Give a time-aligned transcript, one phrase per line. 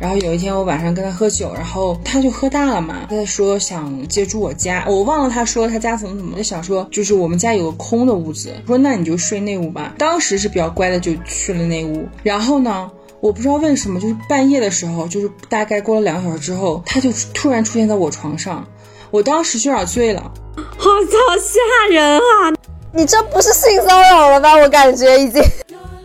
[0.00, 9.94] 然后有一天我晚上跟他喝酒，然后他就喝大了嘛，他说想借住我家，我忘了他说他家怎么怎么，就想说就是我们家有个空的屋子，说那你就睡那屋吧。
[9.98, 12.08] 当时是比较乖的，就去了那屋。
[12.22, 12.90] 然后呢，
[13.20, 18.66] 我不知道为什么，就是半夜的时候，就是大概过了两个小时之后，他就突然出现在我床上，
[19.10, 22.56] 我当时就有点醉了， 好操吓人啊！
[22.92, 24.56] 你这不是性骚扰了吧？
[24.56, 25.42] 我感觉已经。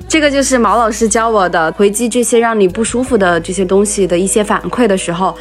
[0.07, 5.35] 这个就是毛老师教我的，回击这些让你不舒服的这些东西的一些反馈的时候，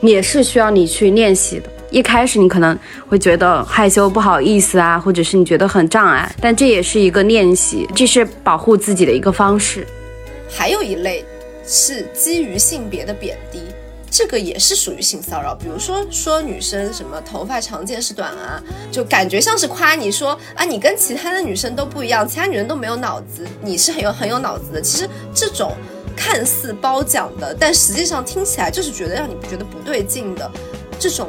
[0.00, 1.68] 也是需要你去练习的。
[1.90, 2.78] 一开始你可能
[3.08, 9.84] 会觉得害羞、不好意思啊，或者是你觉得很障碍，但这也是一个练习，这是保护自己的一个方式。
[10.48, 11.24] 还有一类
[11.66, 13.62] 是基于性别的贬低。
[14.10, 18.60] 这个也是属于性骚扰，比如说说女生什么头发长见识短啊，
[18.90, 24.82] 就感觉像是夸你说啊，你跟其他的女生都不一样，其他女人都没有脑子，你是很有很有脑子的。
[24.82, 25.72] 其实这种
[26.16, 30.50] 看似褒奖的，但实际上听起来就是觉得让你觉得不对劲的
[30.98, 31.28] 这种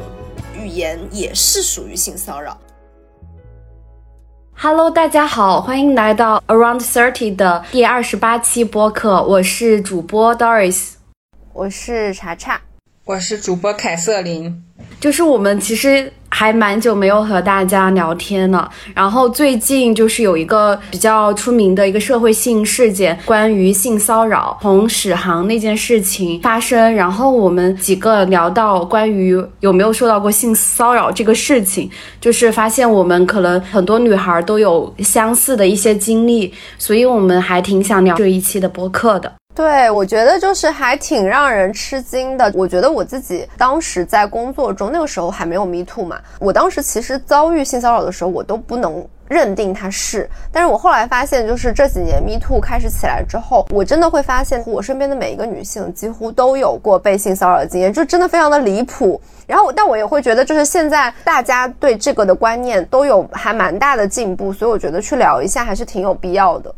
[0.57, 2.59] 语言，也是属于性骚扰。
[4.53, 10.93] Hello，大家好，欢迎来到 Around Thirty 的第二十八期播客，我是主播 Doris，
[11.53, 12.59] 我是查查。
[13.03, 14.63] 我是主播凯瑟琳，
[14.99, 18.71] 就是我们其实还蛮久没有和大家聊天了。
[18.94, 31.89] 然后最近就是有一个比较出名的一个社会性事件，关于性骚扰，从史航那件事情发生，然后我们几个聊到关于有没有受到过性骚扰这个事情，
[32.22, 39.33] 就是发现我们可能很多女孩都有相似的一些经历，所以我们还挺想聊这一期的播客的。
[39.53, 42.49] 对，我觉得就是还挺让人吃惊的。
[42.55, 46.19] 我觉得我自己当时在工作中，那个时候还没有 Me Too 嘛。
[46.39, 50.27] 我当时其实遭遇性骚扰的时候，我都不能认定他是。
[50.53, 59.22] 但是我后来发现，就是这几年 Me Too 开始起来之后，我真的会发现，我身边的每一个女性几乎都有过被性骚扰的经验，就真的非常的离谱。
[59.45, 66.73] 然后，但我也会觉得，就是现在大家对这个的观念都有还蛮大的进步，所以我觉得去聊一下还是挺有必要的。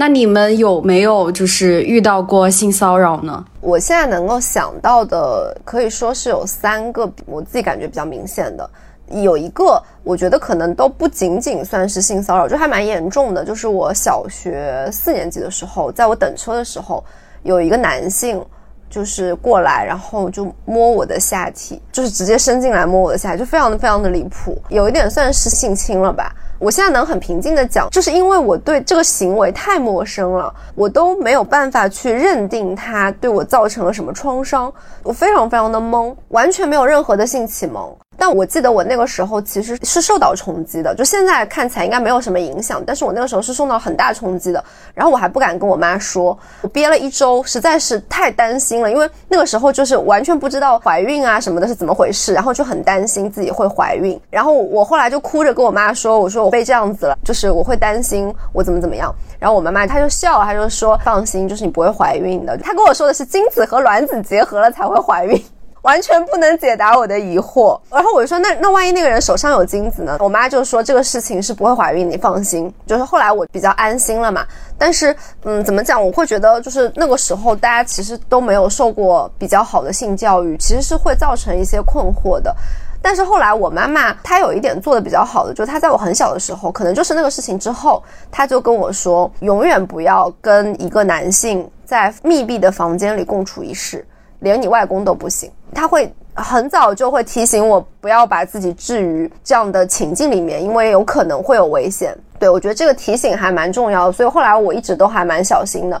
[0.00, 3.44] 那你们有没有就是遇到过性骚扰呢？
[3.60, 8.70] 我现在能够想到的，可以说是有三个，我自己感觉比较明显的。
[9.08, 13.44] 有一个，我觉得可能都不仅仅算是性骚扰，就还蛮严重的。
[13.44, 17.02] 就是我小学四年级的时候，在我等车的时候，
[17.42, 18.40] 有一个男性
[18.88, 26.32] 就是过来，然后就摸我的下体，就是直接伸进来摸我的下体，就非常的非常的离谱，有一点算是性侵了吧。
[26.58, 34.72] 我现在能很平静的讲，就是因为我对这个行为太陌生了，我都没有办法去认定他对我造成了什么创伤，
[35.04, 37.96] 我非常非常的懵，完全没有任何的性启蒙。
[38.18, 44.62] 但我记得我那个时候其实是受到冲击的，就现在看起来应该没有什么影响，但是我那个时候是受到很大冲击的。
[44.92, 54.20] 然后我还不敢跟我妈说，我憋了一周，实在是太担心了，因为那个时候就是完全不知道怀孕啊什么的是怎么回事，然后就很担心自己会怀孕。
[54.28, 59.14] 然后我后来就哭着跟我妈说，我说我被这样子了，就是我会担心我怎么怎么样。
[59.38, 62.58] 然后我妈妈她就笑，她就说放心，就是你不会怀孕的。
[62.58, 65.40] 她跟我说的是精子和卵子结合了才会怀孕。
[65.82, 70.16] 完全不能解答我的疑惑，然后我就说那那万一那个人手上有精子呢？
[70.20, 72.72] 我妈就说这个事情是不会怀孕，你放心。
[72.86, 74.44] 就是后来我比较安心了嘛，
[74.76, 76.04] 但是嗯，怎么讲？
[76.04, 82.54] 我会觉得就是那个时候大家其实都没有受过比较好的性教育，其实是会造成一些困惑的。
[83.00, 94.04] 但是后来我妈妈她有一点做的比较好的，就是她在我很小的时候，可能就是那个事情之后，她就跟我说，永远不要跟一个男性在密闭的房间里共处一室。
[94.40, 102.16] 连你外公都不行，他会很早就会提醒我不要把自己置于这样的情境里面，因为有可能会有危险。
[102.38, 106.00] 对我觉得这个提醒还蛮重要的，所以后来我一直都还蛮小心的。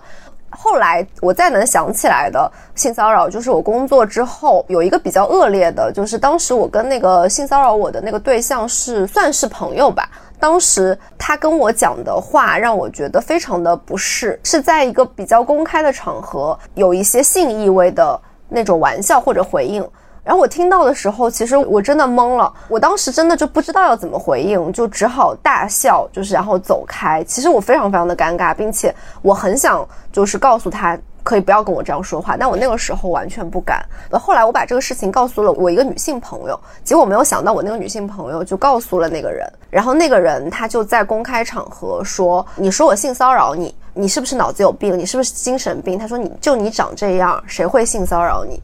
[0.50, 10.08] 后来我再能想起来的性骚扰，就是我工作之后有一个比较恶劣的，就是当时我跟那个性骚扰我的那个对象是算是朋友吧。
[10.40, 18.20] 当时他跟我讲的话让我觉得非常的不适，是在一个比较公开的场合，有一些性意味的。
[18.48, 19.86] 那种玩笑或者回应，
[20.24, 22.52] 然后我听到的时候，其实我真的懵了。
[22.68, 27.22] 我当时真的就不知道要怎么回应，就只好大笑，就是然后走开。
[27.24, 30.98] 其实我非常非常的尴尬，并且我很想就是告诉他
[31.28, 33.84] 可以不要跟我这样说话，但我那个时候完全不敢。
[34.12, 44.98] 后来我把这个事情告诉了我一个女性朋友，结果没有想到我那个女性朋友就告诉了那个人，然后那个人他就在公开场合说：“你说我性骚扰你。”你是不是脑子有病？
[44.98, 45.98] 你是不是精神病？
[45.98, 48.58] 他说你就你长这样，谁会性骚扰你？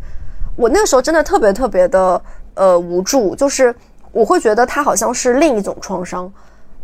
[0.56, 2.22] 我那个时候真的特别特别的
[2.54, 3.74] 呃无助，就是
[4.10, 6.32] 我会觉得他好像是另一种创伤。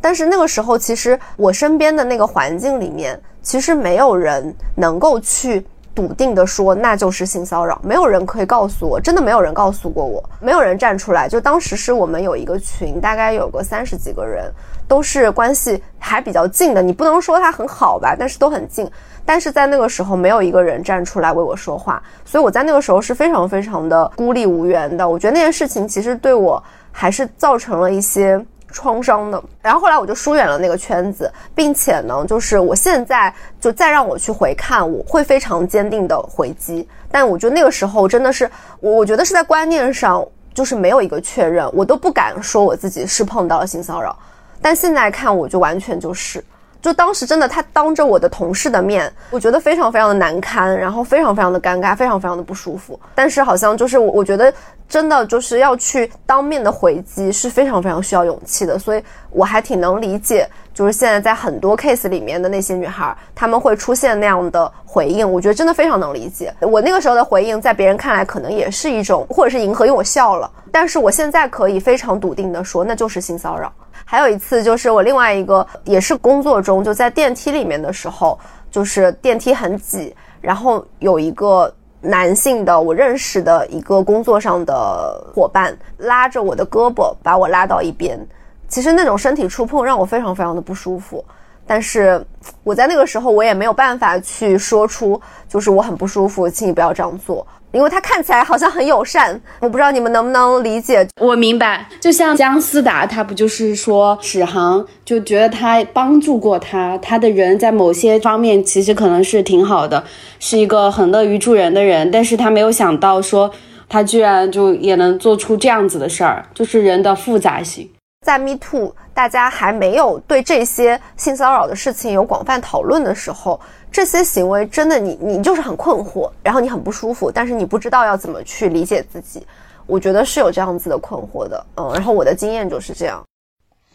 [0.00, 5.64] 但是那个时候，其实我身边的那个环境里面，其实没有人能够去
[5.94, 11.28] 笃定的说那就是性骚扰，没有人可以告诉我，真的没有人告诉过我，没有人站出来。
[11.28, 14.50] 就当时是我们有一个群，大概有个三十几个人，
[14.88, 18.90] 都是关系还比较近的，你不能说他很好吧，但是都很近。
[19.26, 25.06] 但是在那个时候，没有一个人站出来为我说话，所以我在那个时候是非常非常的孤立无援的。
[25.06, 29.42] 我觉得那件事情其实对我还是造成了一些创伤的。
[29.60, 36.88] 然后后来我就疏远了那个圈子，并且呢，就是我现在就再让我去回看，我会非常坚定的回击。
[37.10, 38.50] 但我觉得那个时候真的是，
[38.80, 40.24] 我我觉得是在观念上
[40.54, 44.16] 就是没有一个确认，我都不敢说我自己是碰到了性骚扰。
[44.62, 46.44] 但现在看，我就完全就是。
[46.80, 52.98] 就当时真的，他当着我的同事的面，我觉得非常非常的难堪，然后非常非常的尴尬，非常非常的不舒服。
[53.14, 54.52] 但是好像就是我，我觉得
[54.88, 58.78] 真的就是要去当面的回击是非常非常需要勇气的。
[58.78, 66.52] 所以我还挺能理解，就是现在在很多 case 里面的那些女孩，她们会出现那样的回应，我觉得真的非常能理解。
[66.60, 70.50] 我那个时候的回应，在别人看来可能也是一种，或者是迎合，因为我笑了。
[70.72, 73.70] 但是我现在可以非常笃定的说，那就是性骚扰。
[74.10, 78.36] 还有一次，就是我另外一个也是工作中，就在电梯里面的时候，
[78.68, 88.18] 就是电梯很挤，然后有一个男性的我认识的一个工作上的伙伴拉着我的胳膊，把我拉到一边。
[88.66, 91.24] 其实那种身体触碰让我非常非常的不舒服，
[91.64, 92.20] 但是
[92.64, 97.46] 我在那个时候我也没有办法去说出，就是我很不舒服，请你不要这样做。
[97.72, 101.06] 因为他看起来好像很友善，我不知道你们能不能理解。
[101.20, 110.02] 我明白，就像姜思达，他不就是说史航就觉得他帮助过他，他的人在某些方面其实可能是挺好的，
[110.38, 113.50] 是一个很乐于助人的人，但是他没有想到说
[113.88, 117.88] 他居然就也能做出这样子的事儿，就是人的复杂性。
[118.24, 123.58] 在 Me Too，大家还没有对这些性骚扰的事情有广泛讨论的时候。
[123.90, 129.44] 这些行为真的，你你就是很困惑，然后你很不舒服，但是你不知道要怎么去理解自己。
[129.86, 133.24] 我觉得是有这样子的困惑的，嗯，然后我的经验就是这样。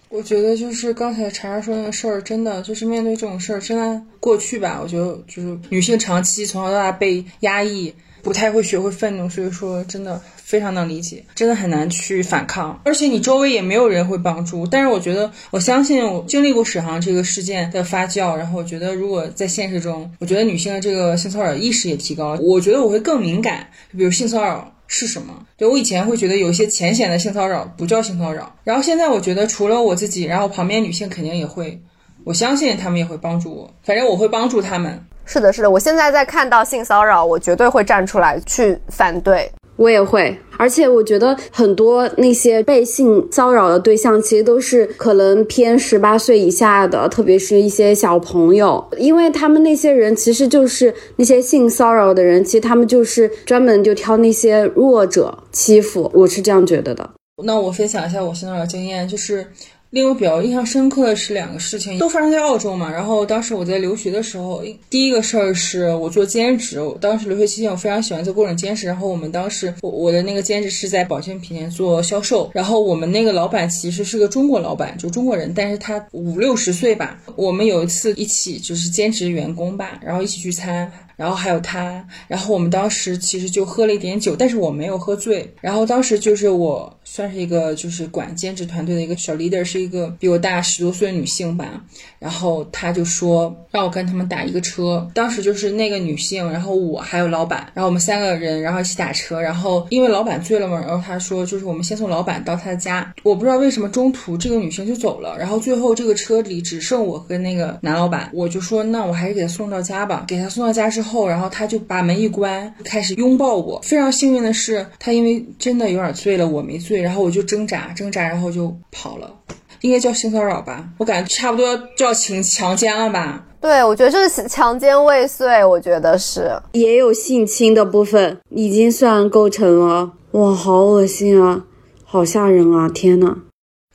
[0.09, 4.79] 我觉得就是刚才查查说那个事儿，真的就是面对这种事儿，真的过去吧。
[4.81, 7.95] 我觉得就是女性长期从小到大被压抑，
[8.25, 10.21] 不太会学会愤怒，所以说真的。
[10.45, 14.65] 非常能理解，真的很难去反抗，而且你周围也没有人会帮助。
[14.67, 23.67] 但是我觉得，我相信我经历过史航这个事件的发酵，然后我觉得如果在现实中，我觉得女性的这个性骚扰意识也提高，我觉得我会更敏感。
[23.97, 25.33] 比如性骚扰是什么？
[25.57, 31.81] 对我以前会觉得有一些浅显的性骚扰不叫性骚扰，然后现在我觉得除了我自己，然后旁边女性肯定也会，
[32.23, 35.03] 我相信他们也会帮助我，反正我会帮助他们。
[35.25, 39.51] 是的，是的，我现在在看到性骚扰，我绝对会站出来去反对。
[39.77, 57.09] 我也会，而且我觉得很多那些被性骚扰的对象，其实都是可能偏十八岁以下的，特别是一些小朋友，因为他们那些人其实就是那些性骚扰的人，其实他们就是专门就挑那些弱者欺负，我是这样觉得的。
[57.43, 59.45] 那我分享一下我性骚扰经验，就是。
[59.91, 62.91] 令我比较印象深刻的是两个事情，都发生在澳洲嘛。
[62.91, 66.79] 然后当时我在留学的时候，第一个事儿是我做兼职。
[66.99, 68.87] 当时留学期间，我非常喜欢做各种兼职。
[68.87, 72.49] 然后我们当时我我的那个兼职是在保健品店做销售。
[72.53, 77.17] 然后我们那个老板其实是个中国老板，就中国人，但是他五六十岁吧。
[77.37, 80.91] 我们有一次一起就是兼职员工吧，然后一起聚餐。
[81.15, 85.49] 然后还有他，然后我们当时其实就喝了一点酒，但是我没有喝醉。
[85.61, 91.81] 然后当时就是我算是一个就是管兼职团队的一个小 leader，是一个比我大十多岁的女性吧。
[92.19, 95.07] 然后他就说让我跟他们打一个车。
[95.13, 99.39] 当时就是那个女性，然后我还有老板，然后我们三个人然后一起打车。
[99.39, 103.13] 然后因为老板醉了嘛，然后他说就是我们先送老板到他的家。
[103.23, 108.29] 我不知道为什么中途这个女性就走了，然后最后这个车里只剩我跟那个男老板。
[108.33, 110.25] 我就说那我还是给他送到家吧。
[110.27, 111.04] 给他送到家之后。
[111.05, 113.79] 后，然后他就把门一关，开始拥抱我。
[113.83, 119.33] 非常幸运的是，他因为真的有点醉了，我没醉，然后我就挣扎挣扎，然后就跑了。
[119.81, 120.83] 应该叫性骚扰吧？
[120.97, 123.45] 我感觉差不多就要强强奸了吧？
[123.61, 130.11] 对，我觉得这是强奸未遂，我觉得是也有性侵的部分，已经算构成了。
[130.31, 131.65] 哇，好恶心啊，
[132.03, 132.89] 好吓人啊！
[132.89, 133.37] 天呐。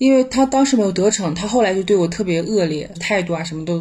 [0.00, 3.78] 因为他当时没有得逞，他后来就对我特别恶劣，态度啊什么都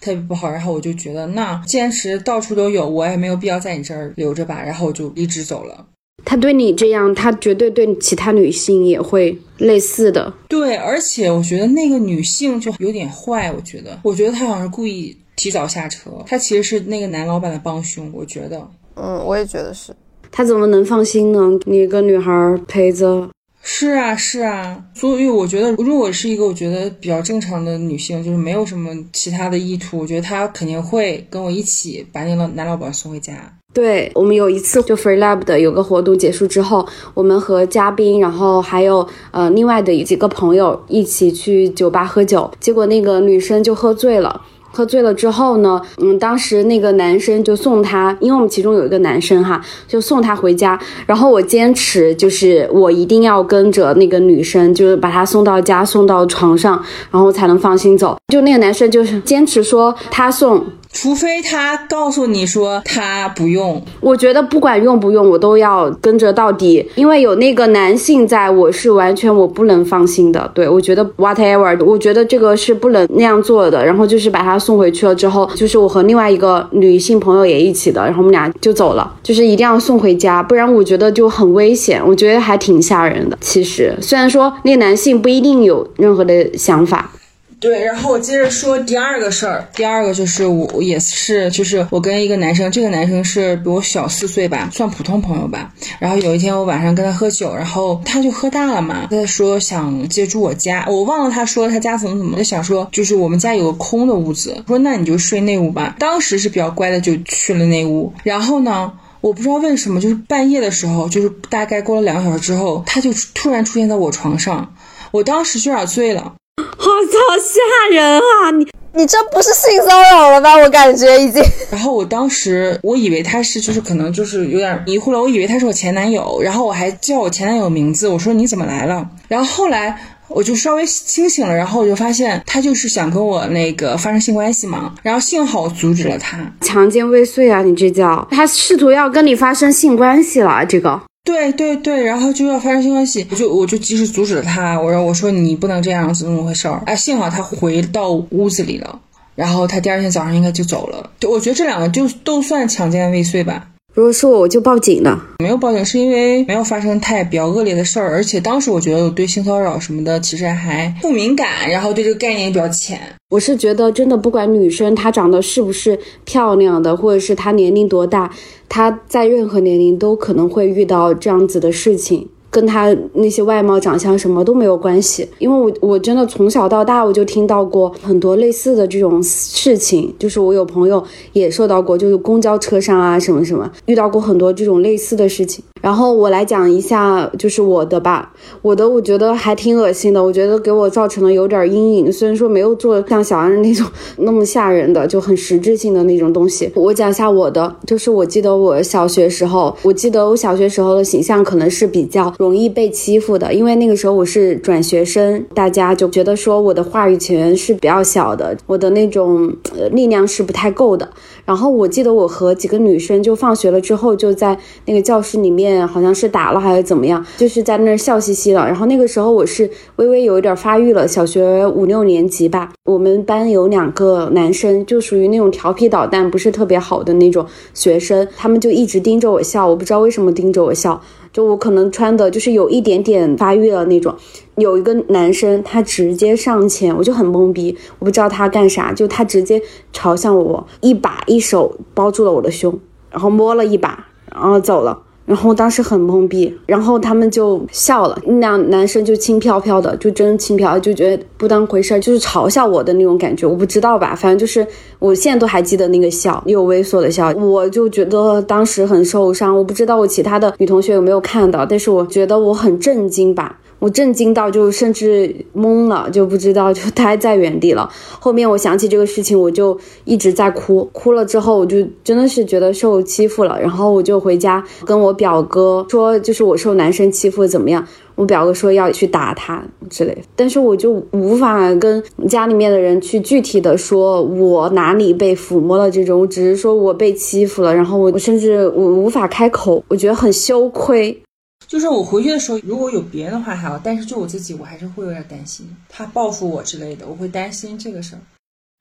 [0.00, 0.50] 特别不好。
[0.50, 4.60] 然后我就觉得，那坚持到处都有，我也没有必要在你这儿留着吧。
[4.60, 5.86] 然后我就离职走了。
[6.24, 10.34] 他对你这样，他绝对对其他女性也会类似的。
[10.48, 13.52] 对，而且我觉得那个女性就有点坏。
[13.52, 16.10] 我觉得，我觉得他好像是故意提早下车。
[16.26, 18.10] 他其实是那个男老板的帮凶。
[18.12, 19.94] 我觉得，嗯，我也觉得是。
[20.32, 21.48] 他怎么能放心呢？
[21.64, 23.30] 你一个女孩陪着。
[23.62, 33.34] 是啊，是啊，所以我觉得，如果是一个我觉得比较正常的女性，就是没有什么其他的意图，我觉得她肯定会跟我一起把那个男老板送回家。
[33.72, 44.42] 对我们有一次就 Free Lab 的有个活动结束之后，我们和嘉宾，然后还有呃另外的几个朋友一起去酒吧喝酒，结果那个女生就喝醉了。
[44.72, 50.78] 喝醉了之后呢，嗯，当时那个男生就送她，因为我们其中有一个男生哈，就送她回家。
[51.06, 58.16] 然后我坚持就是我一定要跟着那个女生，就是把她送到家，送到床上，然后才能放心走。
[58.30, 60.64] 就那个男生就是坚持说他送。
[60.92, 70.50] 除非他告诉你说他不用，我觉得不管用不用，我都要跟着到底，因为有那个男性在，我是完全我不能放心的。
[70.52, 73.86] 对我觉得 whatever，我觉得这个是不能那样做的。
[73.86, 82.02] 然后就是把他送回去了之后，就是我和另外一个女性朋友也一起的，然后我们俩就走了，就是一定要送回家，不然我觉得就很危险。
[82.04, 83.38] 我觉得还挺吓人的。
[83.40, 87.12] 其实虽然说那个男性不一定有任何的想法。
[87.60, 89.68] 对，然后我接着说第二个事儿。
[89.74, 95.70] 第二个就是我也是，就是我跟一个男生，这个男生是比我小四岁吧，算普通朋友吧。
[95.98, 105.94] 然后有一天我晚上跟他喝酒，然后他就喝大了嘛，他说想借住我家，我忘了他说他家怎么怎么，就想说就是我们家有个空的屋子，说那你就睡那屋吧。
[105.98, 108.10] 当时是比较乖的，就去了那屋。
[108.22, 108.90] 然后呢，
[109.20, 114.74] 我不知道为什么，就是半夜的时候，就是大概过了两个小时之后，他就突然出现在我床上，
[115.10, 116.36] 我当时就有点醉了。
[116.78, 118.50] 好好吓人啊！
[118.52, 120.56] 你你这不是性骚扰了吧？
[120.56, 121.42] 我感觉已经。
[121.70, 129.08] 然后我当时我以为他是就是可能就是有点迷糊了，我以为他是我前男友，然后我还叫我前男友名字，我说你怎么来了？
[129.28, 129.96] 然后后来
[130.28, 137.62] 我就稍微清醒了，然后我就发现他就是想跟我那个发生性关系嘛，然后幸好我阻止了他，强奸未遂啊！
[137.62, 141.00] 你这叫他试图要跟你发生性关系了，这个。
[141.22, 144.80] 对对对，然后就要发生性关系，我就我就及时阻止了他。
[144.80, 146.82] 我说我说你不能这样子，怎么回事儿？
[146.86, 149.00] 哎，幸好他回到屋子里了，
[149.34, 151.10] 然后他第二天早上应该就走了。
[151.18, 153.68] 对我觉得这两个就都算强奸未遂吧。
[153.92, 155.20] 如果是我，我就报警了。
[155.40, 163.00] 没有报警是因为没有发生太比较恶劣的事儿，而且当时我觉得我对性骚扰什么的其实还不敏感，然后对这个概念也比较浅。
[163.30, 168.32] 我是觉得真的，不管女生她长得是不是漂亮的，或者是她年龄多大，
[168.68, 172.28] 她在任何年龄都可能会遇到这样子的事情。
[172.50, 181.02] 跟他那些外貌长相什么都没有关系，因为我我真的从小到大我就听到过很多类似的这种事情，就是我有朋友
[181.32, 185.64] 也受到过，就是公交车上啊什么什么遇到过很多这种类似的事情。
[185.80, 192.12] 然后我来讲一下，就是我的吧，我的我觉得还挺恶心的，我觉得给我造成了有点阴影。
[192.12, 193.86] 虽然说没有做像小安那种
[194.18, 196.70] 那么吓人的，就很实质性的那种东西。
[196.74, 202.30] 我讲一下我的，就是我记得我小学时候，我记得我小学时候的形象可能是比较。
[202.40, 211.06] 容易被欺负的，因为那个时候我是转学生，大家就觉得说我的话语权是比较小的，我的那种呃力量是不太够的。
[211.44, 214.56] 然后我记得我和几个女生就放学了之后就在
[214.86, 218.58] 那个教室里面，好像是打了还是怎么样，就是在那儿笑嘻嘻的。
[218.60, 222.72] 然后那个时候我是微微有一点发育了，小学五六年级吧。
[222.86, 227.44] 我们班有两个男生，就属于那种调皮捣蛋，不是特别好的那种
[227.74, 230.98] 学生，他们就一直盯着我笑，我不知道为什么盯着我笑。
[231.32, 234.14] 就我可能穿的就是有一点点发育了那种，
[234.56, 242.78] 有一个男生他直接上前，我就很懵逼，我不知道他干啥，就他直接朝向我，一把一手包住了我的胸，
[243.10, 245.02] 然后摸了一把，然后走了。
[245.30, 254.66] 然后当时很懵逼，然后他们就笑了，那男生就轻飘飘的，就真轻飘，就觉得不当回事儿，就是嘲笑我的那种感觉，我不知道吧，反正就是
[254.98, 263.59] 我现在都还记得那个笑，有猥琐的笑，我就觉得当时很受伤，我不知道我其他的女同学有没有看到，但是我觉得我很震惊吧。
[263.80, 267.90] 我震惊到就甚至懵了，就不知道就呆在原地了。
[268.20, 270.88] 后面我想起这个事情，我就一直在哭。
[270.92, 273.60] 哭了之后，我就真的是觉得受欺负了。
[273.60, 277.84] 然后我就回家跟我表哥说，就是我受男生欺负怎么样？
[278.16, 280.16] 我表哥说要去打他之类。
[280.36, 287.74] 但是我就无法跟家里面的人去具体的说我哪里被抚摸了这种，只是说我被欺负了。
[287.74, 291.22] 然后我我甚至我无法开口，我觉得很羞愧。
[291.70, 298.18] 就是我回去的时候，如果有别人的话还好，但是就我自己，我还是会有点担心他报复我之类的，我会担心这个事儿。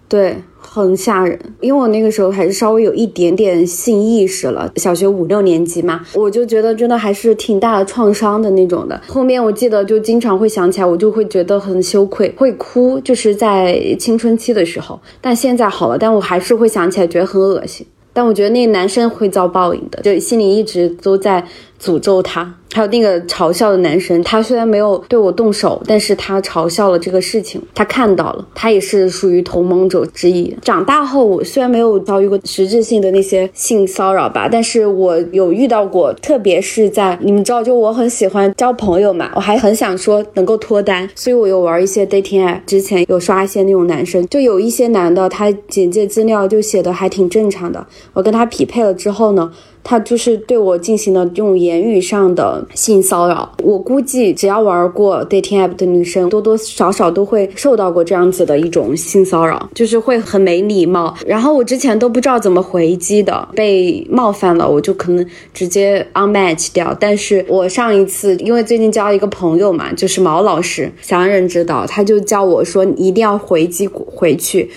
[0.08, 9.00] 对，很吓人，因为我那个时候还是稍微有一点点性意识了，小学五六年级嘛，我就觉得真的还是挺大的创伤的那种的。
[9.08, 15.00] 后面我记得就经常会想起来，我就会觉得很羞愧，会哭，就是在青春期的时候。
[15.22, 17.86] 但现在好了，但我还是会想起来，觉得很恶心。
[18.12, 21.46] 但我觉得那个男生会遭报应的，就心里一直都在
[21.81, 22.55] 诅咒他。
[22.71, 30.55] 还有那个嘲笑的男生，他虽然没有对我动手，但是他嘲笑了这个事情，他看到了，他也是属于同盟者之一。
[30.62, 49.51] 长大后，我虽然没有遭遇过实质性的那些性骚扰吧，但是我有遇到过，特别是在你们知道，就我很喜欢交朋友嘛，我还很想说能够脱单，所以我有玩一些 dating app，之前有刷一些那种男生，就有一些男的，他简介资料就写的还挺正常的，我跟他匹配了之后呢。
[49.81, 53.49] 他就是对我进行了用言言语上的性骚扰。
[53.63, 61.15] 我估计只要玩过 dating app 的女生，多多少少都会受到过这样子的一种性骚扰，就是会很没礼貌。
[61.25, 66.95] 然后我之前都不知道怎么回击的，被冒犯了，我就可能直接 unmatch 掉。
[66.99, 74.69] 但是我上一次因为最近交了一个朋友嘛，就是毛老师，想让人知道，他就教我说一定要回击回去。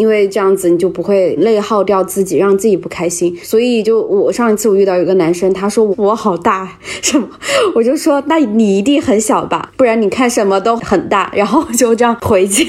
[0.00, 3.36] 因为这样子你就不会内耗掉自己，让自己不开心。
[3.42, 7.28] 所以就我上一次我遇到有个男生，他说我好大什么，
[7.74, 11.30] 我就说那你一定很小吧，不然你看什么都很大。
[11.34, 12.66] 然后就这样回击，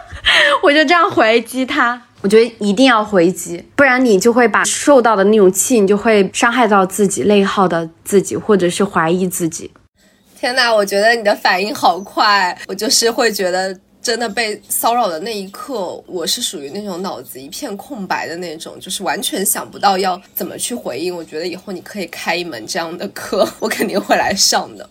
[0.64, 2.00] 我就这样回击他。
[2.22, 9.70] 我觉得一定要回击，不然你就会把受到的那种气，你就会伤害到自己，内耗的自己，或者是怀疑自己。
[10.40, 13.78] 天呐，我觉得你的反应好快，我就是会觉得。
[14.02, 21.14] 真的被骚扰的那一刻，我是属于那种脑子一片空白的那种，就是完全想不到要怎么去回应。
[21.14, 24.90] 我觉得以后你可以开一门这样的课，我肯定会来上的。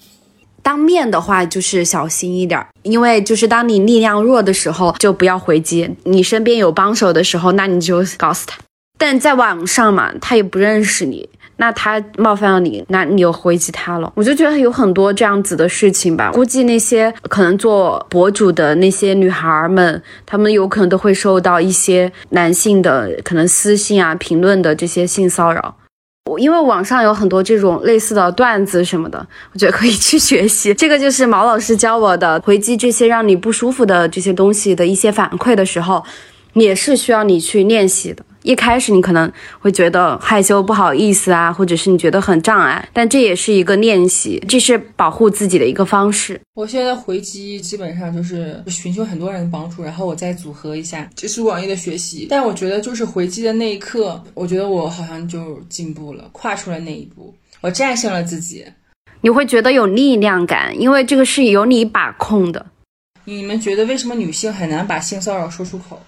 [0.63, 8.59] 当面的话就是小心一点，因为就是当你力量弱的时候就不要回击，你身边有帮手的时候，那你就告诉他。
[8.97, 11.27] 但在网上嘛，他也不认识你。
[11.61, 16.31] 那他冒犯了你，那你又回击他了，我就觉得有很多这样子的事情吧。
[16.33, 25.75] 估计那些可能做博主的那些女孩们，她们有可能都会受到一些男性的可能私信啊、评论的这些性骚扰。
[26.31, 30.73] 我因为网上有很多这种类似的段子什么的，我觉得可以去学习。
[30.73, 36.03] 这个就是毛老师教我的，回击这些让你不舒服的这些东西的一些反馈的时候，
[36.53, 38.25] 也是需要你去练习的。
[38.43, 46.39] 一开始你可能会觉得害羞不好意思啊，或者是你觉得很障碍，但这也是一个练习，这是保护自己的一个方式。
[46.55, 52.27] 我现在回击基本上就是寻求很多人的帮助，然后我再组合一下，这是网易的学习。
[52.29, 58.65] 但我觉得就是回击的那一刻，我觉得我好像就进步了，跨出了那一步，我战胜了自己。
[59.21, 62.65] 你会觉得有力量感，因为这个是由你把控的。
[63.23, 66.01] 你们觉得为什么女性很难把性骚扰说出口？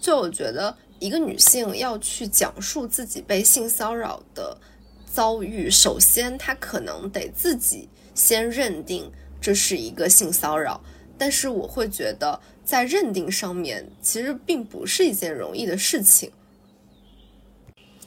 [0.00, 0.76] 就我觉得。
[1.02, 4.56] 一个女性要去讲述自己被性骚扰的
[5.12, 9.10] 遭遇，首先她可能得自己先认定
[9.40, 10.80] 这是一个性骚扰，
[11.18, 16.30] 但是我会觉得在认定上面其实并不是一件容易的事情。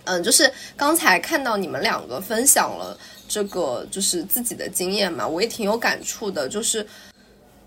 [0.05, 6.47] 嗯，就是刚才看到你们两个分享了这个就是自己的经验嘛，我也挺有感触的。
[6.47, 6.87] 就是，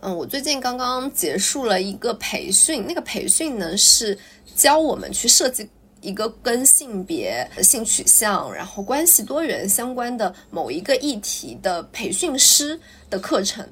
[0.00, 4.18] 嗯，我最近刚刚结束了一个培训，那个培训呢是。
[4.54, 13.64] 教我们去设计一个跟性别、性取向，然后关系多元相关的某一个议题的培训师的课程。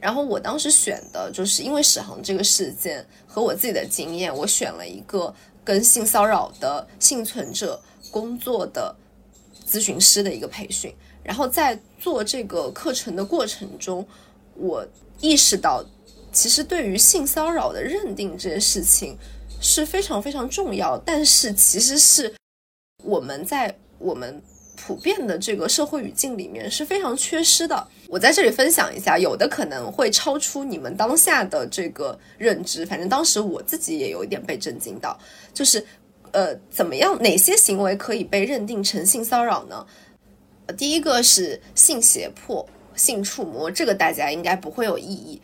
[0.00, 7.78] 然后我当时选的就是因为史航这个事件和我自己的经验，我选了一个跟性骚扰的幸存者
[8.10, 8.96] 工作的
[9.68, 10.90] 咨询师的一个培训。
[11.22, 14.06] 然后在做这个课程的过程中，
[14.54, 14.82] 我
[15.22, 15.82] 意识到，
[16.30, 19.16] 其实对于性骚扰的认定这件事情。
[19.64, 22.34] 是非常非常重要，但是其实是
[23.04, 24.42] 我们在我们
[24.74, 27.88] 普遍的这个社会语境里面是非常缺失的。
[28.08, 32.84] 我在这里分享一下，有的可能会超出你们当下的这个认知。
[32.84, 35.16] 反正当时我自己也有一点被震惊到，
[35.54, 35.86] 就是
[36.32, 39.86] 呃，怎么样，哪些行为可以被认定成性骚扰呢？
[40.76, 45.40] 第一个是性胁迫、性触摸，这个大家应该不会有异议。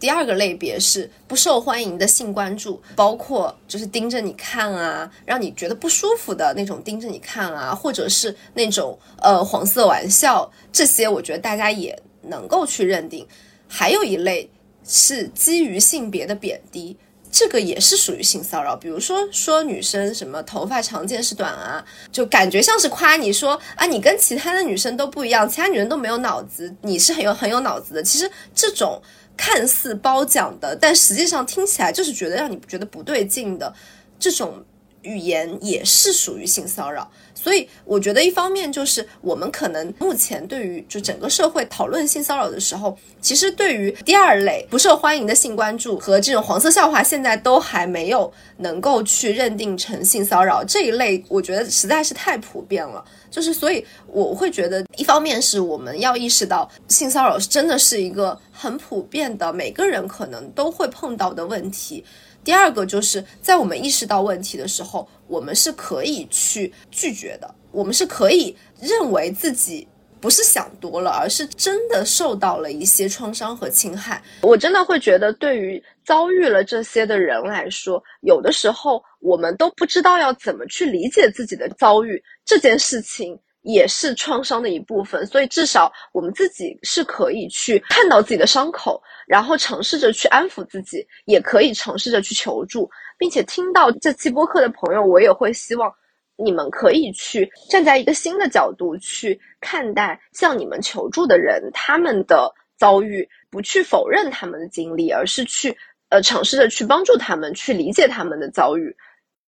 [0.00, 13.26] 第二个类别是不受欢迎的性关注，包括就是盯着你看啊，让你觉得不舒服的那种盯着你看啊，或者是那种呃黄色玩笑，这些我觉得大家也能够去认定。
[13.66, 14.50] 还有一类
[14.84, 16.94] 是基于性别的贬低，
[17.36, 18.76] 这个也是属于性骚扰。
[18.76, 28.02] 比如说说女生什么头发长见识短啊，就感觉像是夸你说啊，你跟其他的女生都不一样，其他女人都没有脑子，你是很有很有脑子的。
[28.02, 29.02] 其实这种。
[29.36, 33.74] 看似褒奖的，但实际上听起来就是觉得让你觉得不对劲的
[34.16, 34.64] 这种
[35.02, 37.10] 语言也是属于性骚扰。
[37.44, 53.04] 所以我觉得，一方面就是我们可能目前对于就整个社会讨论性骚扰的时候，其实对于第二类不受欢迎的性关注和这种黄色笑话，现在都还没有能够去认定成性骚扰这一类，我觉得实在是太普遍了。
[53.30, 62.02] 就是所以我会觉得，一方面是我们要意识到性骚扰真的是一个很普遍的，每个人可能都会碰到的问题。
[62.44, 69.88] 第二个就是在我们意识到问题的时候，我们是可以去拒绝的，我们是可以认为自己
[70.20, 74.22] 不是想多了，而是真的受到了一些创伤和侵害。
[74.42, 85.26] 我真的会觉得，对于遭遇了这些的人来说，有的时候我们都不知道要怎么去理解自己的遭遇，这件事情也是创伤的一部分。
[85.26, 89.02] 所以至少我们自己是可以去看到自己的伤口。
[89.26, 95.90] 然后尝试着去安抚自己，也可以尝试着去求助，并且听到这期播客的朋友，我也会希望
[96.36, 105.74] 你们可以去站在一个新的角度去看待向你们求助的人他们的遭遇，不去否认他们的经历，而是去
[106.10, 108.94] 呃尝试着去帮助他们，去理解他们的遭遇。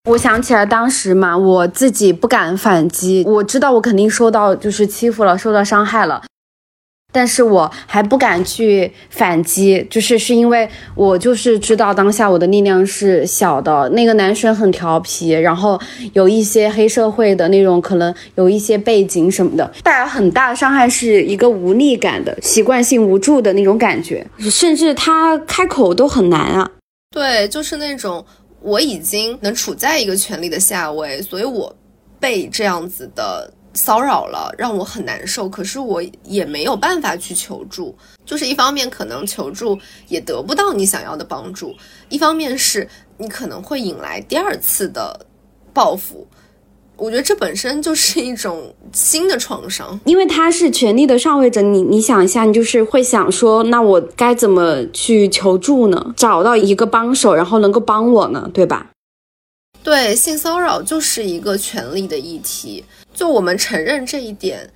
[0.06, 6.22] 我想起来当时嘛，我自己不敢反击，我知道我肯定受到就是欺负了，受到伤害了。
[7.12, 13.88] 但是我还不敢去反击，就是是因为我就是知道当下我的力量是小的。
[13.90, 15.80] 那个男生很调皮，然后
[16.12, 26.70] 有一些黑社会的那种，可能有一些背景什么的，带来很大的伤害，是一个无力感的习惯性无助的那种感觉，甚至他开口都很难啊。
[27.10, 28.24] 对，就是那种
[28.66, 31.74] 我已经能处在一个权力的下位，所以我
[32.18, 33.50] 被这样子的。
[33.76, 35.46] 骚扰了，让我很难受。
[35.46, 41.76] 可是我也没有办法去求助，就是一方面可能求助也得不到你想要的帮助，
[42.08, 45.26] 一方面是你可能会引来第二次的
[45.74, 46.26] 报复。
[46.96, 51.60] 我觉得这本身就是一种新的创伤，因为他是权力的上位者。
[51.60, 56.14] 你你想一下，你就是会想说，那我该怎么去求助呢？
[56.16, 58.90] 找到一个帮手，然后能够帮我呢，对吧？
[59.84, 62.84] 对，性骚扰就是一个权力的议题。
[63.14, 64.68] 就我们承认这一点，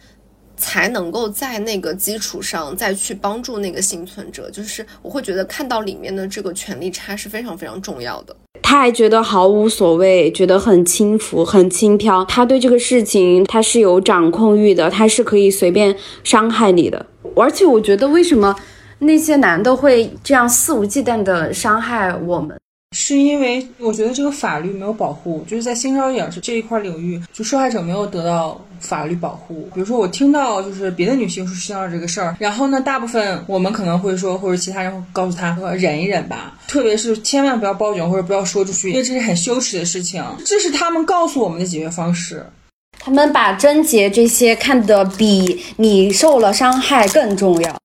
[0.61, 4.51] 才能够在那个基础上再去帮助那个幸存者。
[4.51, 8.37] 就是我会觉得看到里面的这个权力差是非常非常重要的。
[8.63, 12.25] 他还觉得毫无所谓，觉得很轻浮、很轻飘。
[12.27, 17.07] 他对这个事情他是有掌控欲的，他是可以随便伤害你的。
[17.35, 18.55] 而且我觉得，为什么
[19.01, 22.57] 那些男的会这样肆无忌惮的伤害我们？
[22.93, 29.69] 是因为我觉得这个法律没有保护，就是在性骚扰这这一块领域，就受害者没有得到法律保护。
[29.73, 40.25] 比如说，我听到就是别的女性说性骚扰这个事儿，然后呢，大部分我们可能会说，或者其他人会告诉他说忍一忍吧，特别是千万不要报警或者不要说出去，因为这是很羞耻的事情。
[40.45, 42.45] 这是他们告诉我们的解决方式。
[42.99, 47.79] 他们把贞洁这些看得比你受了伤害更重要。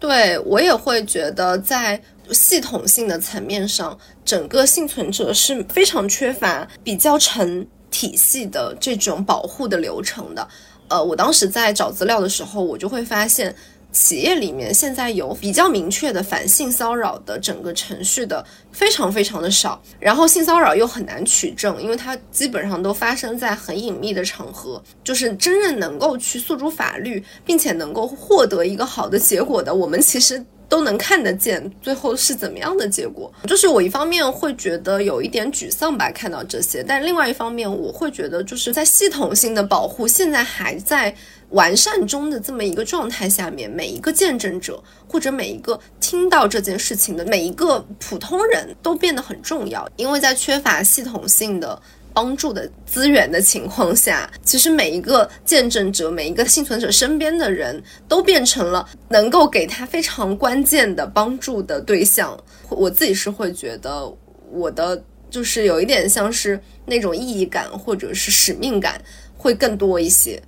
[0.00, 2.02] 对我也会觉得在。
[2.32, 10.46] 系统性的层面上，整个幸存者是非常缺乏比较成体系的这种保护的流程的。
[10.88, 13.54] 呃，我当时在找资料的时候，我就会发现，
[13.92, 19.80] 企业里面现在有比较明确的反性骚扰的整个程序的非常非常的少。
[19.98, 30.44] 然后性骚扰又很难取证，因为它基本上都发生在很隐秘的场合，就是真正能够去诉诸法律，并且能够获得一个好的结果的，我们其实。
[30.70, 41.12] 都能看得见最后是怎么样的结果，就是我一方面会觉得有一点沮丧吧，看到这些，但另外一方面我会觉得就是在系统性的保护现在还在
[41.48, 51.82] 完善中的这么一个状态下面，每一个见证者或者每一个听到这件事情的每一个普通人都变得很重要，因为在缺乏系统性的。
[52.12, 62.38] 帮助的资源的情况下，其实每一个见证者、每一个幸存者身边的人都变成了能够给他非常关键的帮助的对象。
[62.68, 64.12] 我自己是会觉得，
[64.52, 69.00] 我的就是有一点像是那种意义感或者是使命感
[69.36, 70.40] 会更多一些。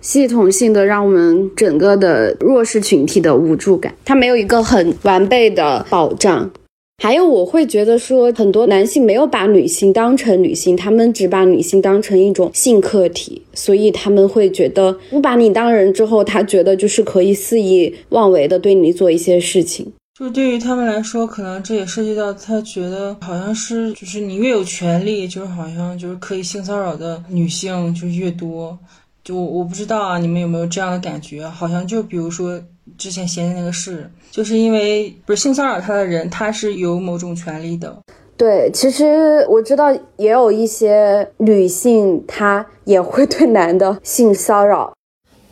[0.00, 6.50] 系统性的让我们整个的弱势群体的无助感，它没有一个很完备的保障。
[6.98, 19.92] 还有，我会觉得说，很多男性没有把女性当成女性，他们只把女性当成一种性客体，所以他们会觉得不把你当人之后，他觉得就是可以肆意妄为的对你做一些事情。
[20.16, 28.78] 就对于他们来说，可能这也涉及到他觉得好像是，就是你越有权利，就是好像就是可以性骚扰的女性就越多。
[29.24, 31.48] 就我不知道啊，你们有没有这样的感觉？
[31.48, 32.60] 好像就比如说
[32.98, 37.96] 之前闲的那个事，就是因为不是性骚扰他的人，他是有某种权利的。
[38.36, 44.92] 对，其实我知道也有一些女性，她也会对男的性骚扰。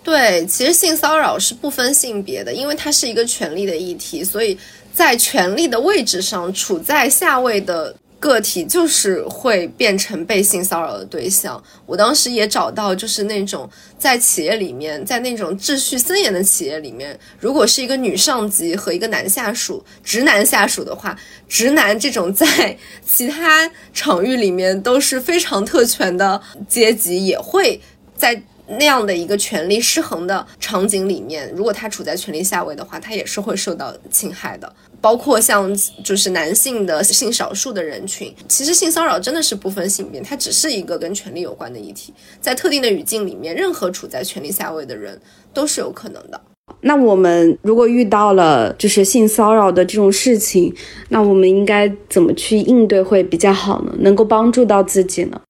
[0.03, 4.59] 对，其实性骚扰是不分性别的，因为它是一个权利的议题，所以
[4.93, 7.95] 在权利的位置上处在下位的。
[8.21, 11.61] 个体就是会变成被性骚扰的对象。
[11.87, 27.81] 我当时也找到，就是那种在企业里面，在那种秩序森严的企业里面，如果是一个女上级和一个男下属，直男下属的话，直男这种在其他场域里面都是非常特权的阶级，也会
[28.15, 34.73] 在那样的一个权力失衡的场景里面，如果他处在权力下位的话，他也是会受到侵害的。
[35.01, 45.19] 包括像就是男性的性少数的人群，其实性骚扰真的是不分性别，它只是一个跟权力有关的议题，在特定的语境里面，任何处在权力下位的人
[45.55, 46.41] 都是有可能的。
[46.83, 50.73] 那我们如果遇到了就是性骚扰的这种事情，
[51.09, 53.95] 那我们应该怎么去应对会比较好呢？
[53.99, 55.41] 能够帮助到自己呢？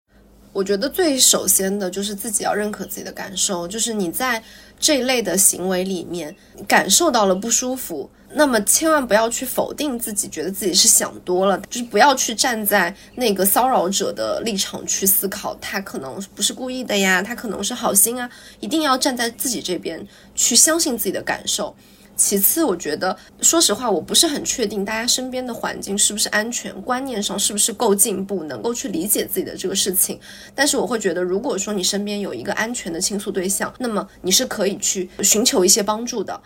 [0.52, 4.42] 我觉得最首先的就是自己要认可自己的感受，就是你在
[4.78, 6.34] 这一类的行为里面
[6.66, 8.08] 感受到了不舒服。
[8.32, 21.74] 那么千万不要去否定自己，觉得自己是想多了，就是不要去站在那个骚扰者的立场去思考，他可能不是故意的呀，他可能是好心啊，一定要站在自己这边去相信自己的感受。
[22.16, 30.20] 其次，我觉得说实话，我不是很确定大家身边的环境是不是安全，观念上是不是够进步，能够去理解自己的这个事情。
[30.54, 36.38] 但是我会觉得，如果说你身边有一个安全的倾诉对象，那么你是可以去寻求一些帮助的。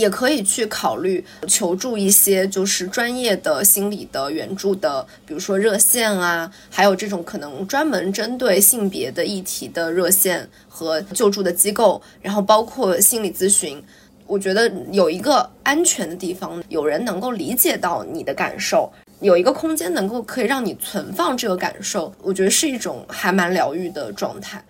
[0.00, 13.80] 也可以去考虑求助一些就是专业的心理的援助的，比如说热线啊，还有这种可能专门针对性别的议题的热线和救助的机构，然后包括心理咨询。
[14.26, 18.88] 我觉得有一个安全的地方，有人能够理解到你的感受，
[19.20, 24.64] 有一个空间能够可以让你存放这个感受，我觉得是一种还蛮疗愈的状态。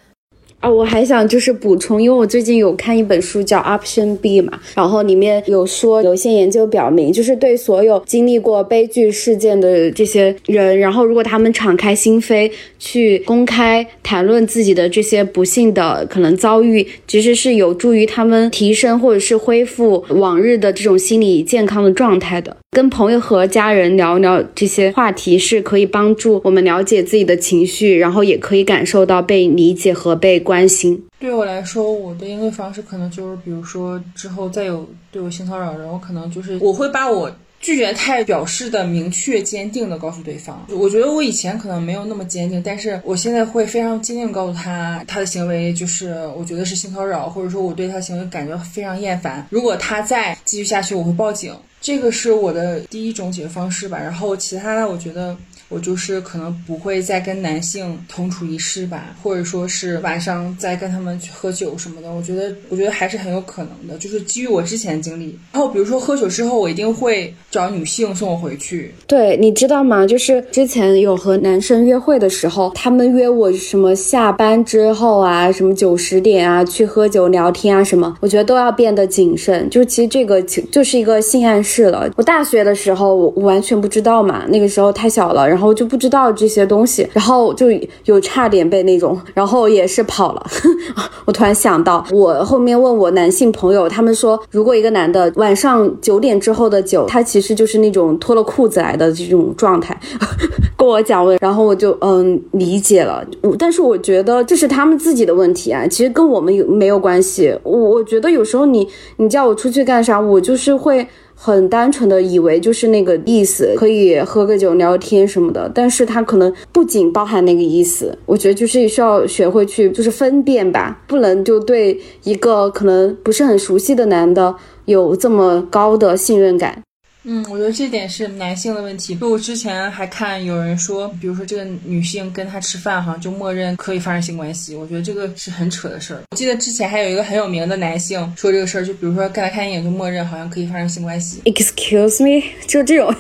[0.60, 22.54] 啊，我还想就是补充，因为我最近有看一本书叫 Option B 嘛，然后里面有说有一些研究表明，就是对所有经历过悲剧事件的这些人，然后如果他们敞开心扉去公开谈论自己的这些不幸的可能遭遇，其实是有助于他们提升或者是恢复往日的这种心理健康的状态的。
[22.72, 31.00] 跟朋友和家人聊聊这些话题，是可以帮助我们了解自己的情绪，然后也可以感受到被理解和被关心。
[31.20, 40.66] 对我来说，我的应对方式可能就是，比如说之后再有对我性骚扰人，我可能就是我会把我拒绝态表示的明确、坚定的告诉对方。
[40.70, 49.46] 我觉得我以前可能没有那么坚定，但是我现在会非常坚定告诉他，他的行为就是我觉得是性骚扰，或者说我对他行为感觉非常厌烦。
[49.50, 51.54] 如果他再继续下去，我会报警。
[51.80, 55.36] 这个是我的第一种解决方式吧，然后其他的我觉得。
[55.70, 62.11] 我就是可能不会再跟男性同处一室吧，或者说是晚上再跟他们去喝酒什么的。
[62.11, 65.38] 我觉得，我觉得还是很有可能的，就是基于我之前经历。
[65.52, 68.92] 然后比如说喝酒之后，我一定会找女性送我回去。
[69.06, 70.04] 对，你知道吗？
[70.04, 79.70] 就是之前有和男生约会的时候，他们约我什么下班之后啊，什么九十点啊去喝酒聊天啊什么，我觉得都要变得谨慎。
[79.70, 82.11] 就其实这个就是一个性暗示了。
[82.16, 85.59] 我大学的时候我完全不知道嘛，那个时候太小了，然后。
[85.60, 87.66] 然后就不知道这些东西，然后就
[88.06, 90.46] 有差点被那种，然后也是跑了。
[91.26, 99.94] 我突然想到，我后面问我男性朋友，他们说，如果一个男的晚上九点之后的酒，他其实就是那种脱了裤子来的这种状态，
[100.78, 103.22] 跟我讲问，然后我就嗯理解了。
[103.58, 107.54] 但是我觉得这是他们自己的问题啊，其实跟我们有没有关系。
[107.62, 111.06] 我我觉得有时候你你叫我出去干啥，我就是会。
[111.42, 118.18] 很单纯的以为就是那个意思，可以喝个酒聊天什么的，但是他可能不仅包含那个意思。
[118.26, 126.83] 我觉得就是需要学会去就是分辨吧，不能就对一个可能不是很熟悉的男的有这么高的信任感。
[127.22, 129.14] 嗯，我觉得这点是男性的问题。
[129.16, 134.74] 就我之前还看有人说，比如说这个女性跟他吃饭，哈，就默认可以发生性关系。
[134.74, 136.22] 我觉得这个是很扯的事儿。
[136.30, 141.42] 我记得之前还有一个很有名的男性说这个事儿，就比如说跟他看电影，就默认好像可以发生性关系。
[141.44, 143.14] Excuse me， 就这种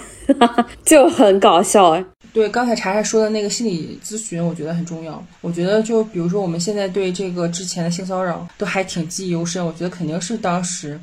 [0.84, 2.04] 就很搞笑哎。
[2.32, 5.22] 对，刚才查查说的那个心理咨询，我觉得很重要。
[5.42, 10.98] 我觉得就比如说我们现在对这个之前的性骚扰都还挺记忆犹深，我觉得肯定是当时。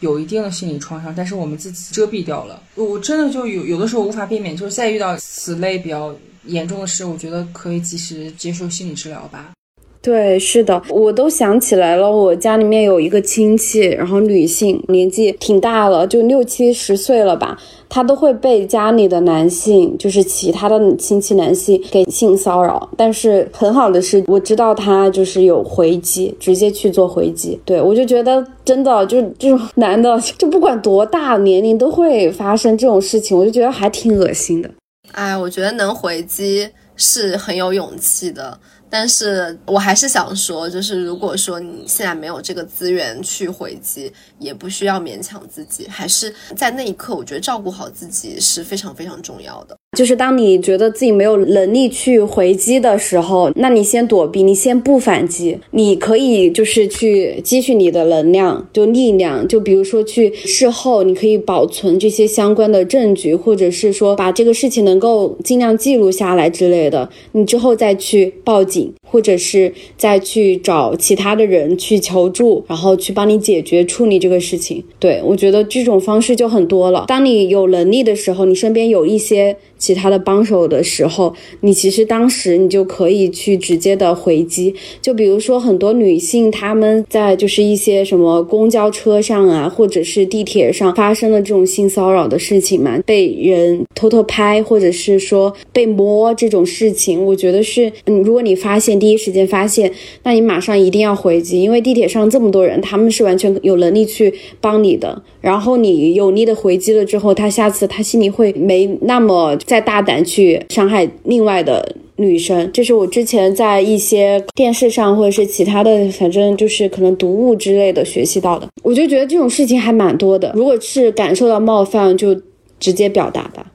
[0.00, 2.62] 有一定的心理创伤，但是我们自己遮蔽掉了。
[2.74, 9.52] 我真的就有有的时候无法避免，就是再遇到此类比较严重的事，我觉得可以及时接受心理治疗吧。
[10.00, 17.58] 对，是的，我都想起来了，我家里面有一个亲戚，然后女性，年纪挺大了，就六七十岁了吧。
[17.88, 27.58] 她都会被家里的男性，就是其他的亲戚男性给性骚扰，但是很好的是，我知道他就是有回击，直接去做回击。
[27.64, 34.70] 对我就觉得真的就这种 男的，就不管多大年龄都会发生这种事情，我就觉得还挺恶心的。
[35.12, 38.58] 哎，我觉得能回击是很有勇气的。
[38.90, 49.76] 但是我还是想说，就是如果说你现在没有这个资源去回击，也不需要勉强自己，还是在那一刻，我觉得照顾好自己是非常非常重要的。
[49.96, 68.77] 就是当你觉得自己没有能力去回击的时候，那你先躲避，你先不反击，你可以就是去积蓄你的能量，就力量，就比如说去事后，你可以保存这些相关的证据，或者是说把这个事情能够尽量记录下来之类的，你之后再去报警。
[69.06, 74.82] 或者是再去找其他的人去求助，然后去帮你解决处理这个事情。
[74.98, 77.04] 对我觉得这种方式就很多了。
[77.06, 79.56] 当你有能力的时候，你身边有一些。
[79.78, 84.74] 其他的帮手的时候，你其实当时你就可以去直接的回击。
[85.00, 99.92] 就比如说很多女性，她们在就是一些什么公交车上啊，或者是地铁上发生了这种性骚扰的事情嘛，被人偷偷拍，或者是说被摸这种事情，我觉得是，嗯，如果你发现第一时间发现，
[100.24, 105.22] 那你马上一定要回击，因为地铁上这么多人，他们是完全有能力去帮你的。
[105.40, 109.56] 然后你有力的回击了之后，他下次他心里会没那么。
[109.68, 118.66] 再大胆去伤害另外的女生，这是我之前在一些电视上或者是其他的，反正就是可能读物之类的学习到的。
[118.82, 120.50] 我就觉得这种事情还蛮多的。
[120.54, 122.34] 如果是感受到冒犯，就
[122.80, 123.70] 直接表达吧。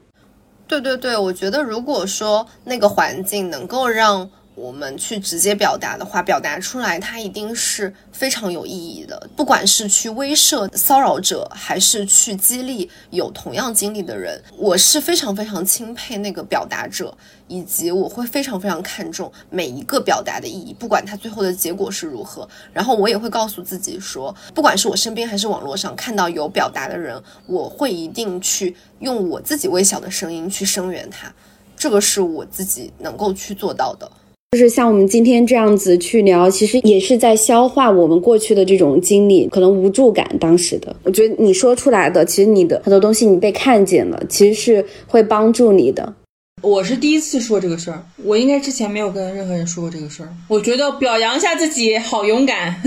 [0.66, 4.28] 对对对，我觉得如果说那个环境能够让。
[4.54, 9.28] 我们去直接表达的话，表达出来，它一定是非常有意义的。
[9.34, 17.16] 不管是去威慑骚扰者，还是去激励有同样经历的人，我是非常非常钦佩那个表达者，
[17.48, 22.48] 以及我会非常非常看重每一个表达的意义，不管它最后的结果是如何。
[22.72, 31.34] 然后我也会告诉自己说，不管是我身边还是网络上看到有表达的人，我会一定去用我自己微小的声音去声援他，
[31.76, 34.08] 这个是我自己能够去做到的。
[34.54, 40.94] 就是像我们今天这样子去聊，其实也是在消化我们过去的这种经历，可能无助感当时的。
[41.02, 46.14] 我觉得你说出来的，其实你的很多东西你被看见了，其实是会帮助你的。
[46.62, 50.28] 我是第一次说这个事儿，我应该之前没有跟任何人说过这个事儿。
[50.46, 52.80] 我觉得表扬一下自己，好勇敢。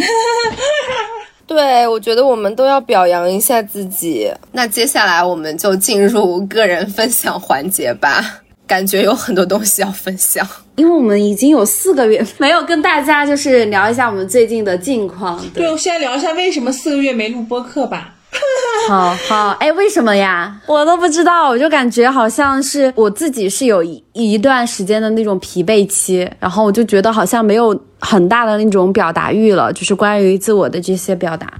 [1.46, 4.32] 对，我觉得我们都要表扬一下自己。
[4.54, 8.44] 那接下来我们就进入个人分享环节吧。
[8.68, 15.44] 感觉有很多东西要分享，因为我们已经有四个月没有跟大家就是聊一下我们最近的近况。
[15.54, 18.14] 对，我先聊一下为什么四个月没录播客吧。
[18.90, 20.62] 好好，哎，为什么呀？
[20.68, 31.52] 我都不知道，我就感觉好像是我自己是有一一段时间的那种疲惫期，然后我就觉得好像没有很大的那种表达欲了，就是关于自我的这些表达。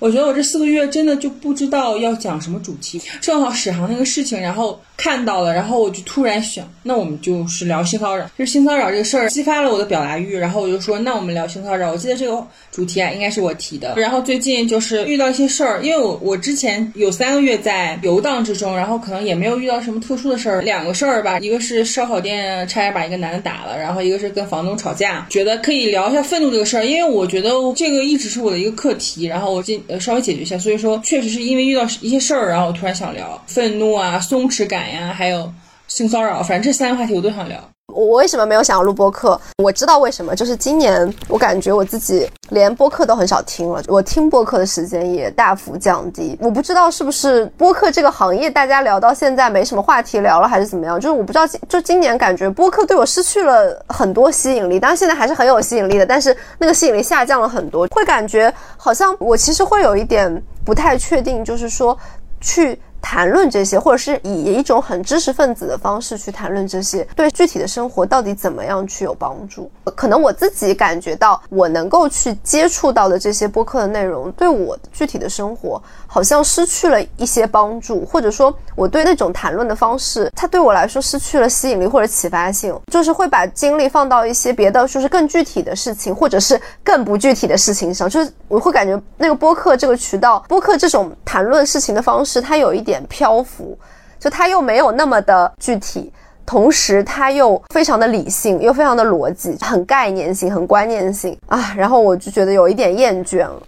[0.00, 11.90] 我觉得我这四个月真的就不知道要讲什么主题，正好史航那个事情，然后看到了，然后我就突然想，那我们就是聊性骚扰，就是性骚扰这个事儿激发了我的表达欲，然后我就说，那我们聊性骚扰。
[11.90, 13.94] 我记得这个主题啊，应该是我提的。
[13.96, 20.62] 然后最近就是遇到一些事儿，因为我我之前有三个月在游荡之中，然后可能也没有遇到什么特殊的事儿。
[20.62, 29.98] 两个事儿吧，一个是烧烤店差点把一个男的打了，然后一个是跟房东吵架，觉得可以聊一下愤怒这个事儿，因为我觉得这个一直是我的一个课题，然后我今呃。
[30.04, 35.50] 稍微解决一下，所以说确实是因为遇到一些事儿，然后我突然想聊愤怒啊、松弛感呀，还有
[35.88, 37.58] 性骚扰，反正这三个话题我都想聊。
[37.88, 39.40] 我为什么没有想要录播客？
[39.58, 46.36] 我知道为什么，就是今年我感觉我自己连播客都很少听了，我听播客的时间也大幅降低。
[46.40, 50.98] 我不知道是不是播客这个行业大家聊到现在没什么话题聊了，还是怎么样？
[50.98, 61.96] 就是我不知道，就今年感觉播客对我失去了很多吸引力，当然现在还是很有吸引力的，但是那个吸引力下降了很多，会感觉好像我其实会有一点不太确定，就是说
[62.40, 62.76] 去。
[63.04, 69.70] 谈论这些，或者是以一种很知识分子的方式去谈论这些，对具体的生活到底怎么样去有帮助？
[69.94, 88.08] 可能我自己感觉到，我能够去接触到的这些播客的内容，对我具体的生活好像失去了一些帮助，或者说我对那种谈论的方式，它对我来说失去了吸引力或者启发性，就是会把精力放到一些别的，就是更具体的事情，或者是更不具体的事情上。
[88.08, 92.93] 就是我会感觉那个播客这个渠道，播客这种谈论事情的方式，它有一点。
[93.08, 93.78] 漂浮，
[94.18, 96.12] 就它又没有那么的具体，
[96.46, 101.74] 同时它又非常的理性，又非常的逻辑，很概念性，很观念性啊。
[101.76, 103.62] 然后我就觉得有一点厌倦了。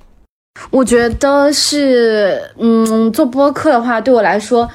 [0.70, 4.66] 我觉得是，嗯，做播客的话，对我来说，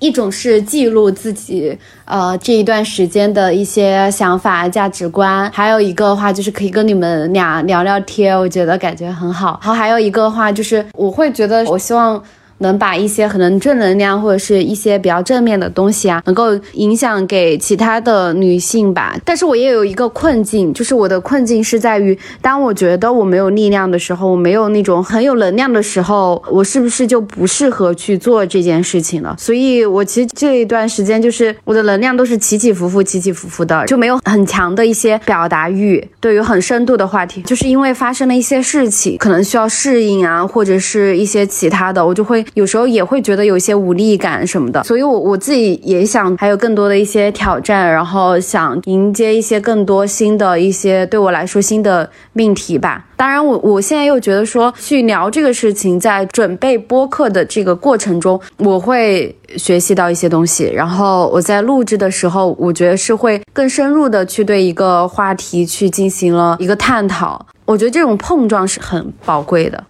[0.00, 9.60] 一种是记录自己，呃，这一段时间的一些想法、价值观；还有一个的话，就是可以跟你们俩聊聊天，我觉得感觉很好。
[9.62, 12.22] 然后还有一个的话，就是我会觉得，我希望。
[12.58, 19.14] 能把一些可能正能量或者是一些比较正面的东西啊，能够影响给其他的女性吧。
[19.24, 29.34] 但是我也有一个困境，就是我的困境是在于，当我觉得我没有力量的时候，我没有那种很有能量的时候，我是不是就不适合去做这件事情了？
[29.38, 36.02] 所以，我其实这一段时间就是我的能量都是起起伏伏、起起伏伏的，就没有很强的一些表达欲。
[36.20, 42.44] 对于很深度的话题，就是因为发生了一些事情，可能需要适应啊，或者是一些其他的，我就会。
[42.54, 53.04] 有时候也会觉得有些无力感什么的，所以，我我自己也想还有更多的一些挑战，然后想迎接一些更多新的一些对我来说新的命题吧。
[53.16, 67.46] 当然，我我现在又觉得说去聊这个事情，在准备播客的这个过程中，我会学习到一些东西，然后我在录制的时候，我觉得是会更深入的去对一个话题去进行了一个探讨。
[67.64, 69.82] 我觉得这种碰撞是很宝贵的。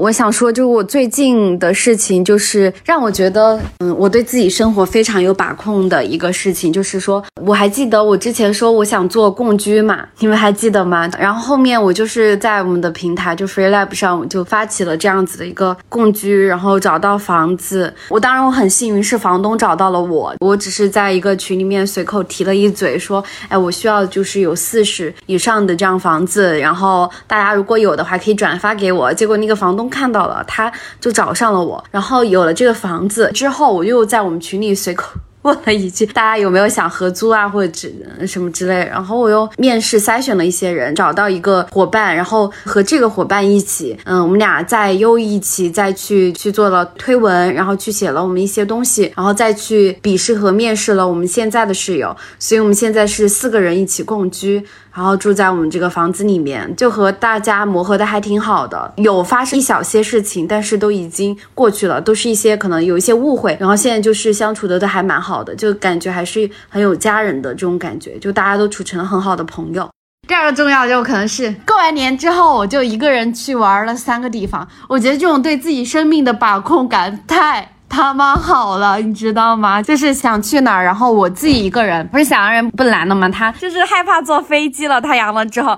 [0.00, 11.06] 我想说，就是我最近的事情，就是让我觉得，嗯，我对自己生活非常有把控的一个事情，就是说，我还记得我之前说我想做共居嘛，你们还记得吗？
[11.18, 17.92] 然后后面我就是在我们的平台，就 FreeLab 上，我就发起了这样子的一个共居，然后找到房子。
[18.08, 29.12] 我当然我很幸运，是房东找到了我，我只是在一个群里面随口提了一嘴，说，哎，我需要就是有四十以上的这样房子，然后大家如果有的话可以转发给我。
[29.12, 29.89] 结果那个房东。
[29.90, 35.18] 看到了，他就找上了我，然后有了这个房子之后，我又在我们群里随口。
[35.42, 37.90] 问了一句，大家有没有想合租啊，或者之
[38.26, 38.84] 什么之类。
[38.84, 52.14] 然后我又面试筛选了一些人，找到一个伙伴，然后和这个伙伴一起，嗯，我们俩在又一起再去去做了推文，然后去写了我们一些东西，然后再去笔试和面试了我们现在的室友。
[52.38, 54.62] 所以我们现在是四个人一起共居，
[54.92, 58.92] 然后住在我们这个房子里面，就和大家磨合的还挺好的。
[58.96, 65.44] 有发生一小些事情，但是都已经过去了，都是一些可能有一些误会，然后现在就是相处的都还蛮好。
[65.44, 69.88] 的，就感觉还是很有家人的这种感觉，就大家都处成了很好的朋友。
[70.28, 74.68] 第二个重要就可能是过完年之后，我就一个人去玩了三个地方。
[74.88, 79.82] 我觉得这种对自己生命的把控感太他妈好了，你知道吗？
[79.82, 83.28] 就是想去哪儿，然后我自己一个人，不是想让人不拦的吗？
[83.28, 85.00] 他就是害怕坐飞机了。
[85.00, 85.76] 他阳了之后，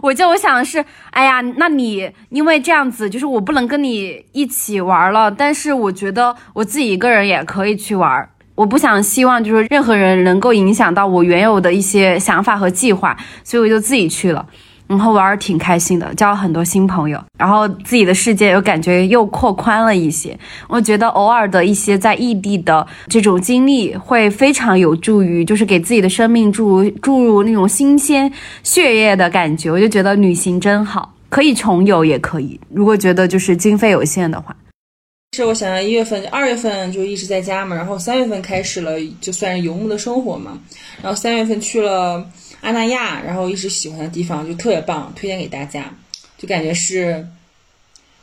[0.00, 8.28] 我就我想是，哎呀，那你因为这样子，就是我不能跟你一起玩了，但是我觉得我自己一个人也可以去玩。
[8.54, 14.46] 我不想希望就是任何人能够影响到我原有的一些想法和计划，所以我就自己去了，
[14.88, 20.36] 然后玩儿挺开心的，交了很多新朋友，然后自己的世界又感觉又扩宽了一些。
[20.66, 28.32] 我觉得偶尔的一些在异地的这种经历会非常有助于，就是给自己的生命注入注入那种新鲜
[28.62, 29.70] 血液的感觉。
[29.70, 34.56] 我就觉得旅行真好，可以重游也可以，如果觉得就是经费有限的话。
[35.36, 40.58] 是我想要一月份、二月份就一直在家嘛，然后三月份开始了，就算是游牧的生活嘛。
[41.02, 42.26] 然后三月份去了
[42.60, 45.84] 阿那亚，然后一直喜欢的地方就特别棒，推荐给大家。
[46.36, 47.26] 就感觉是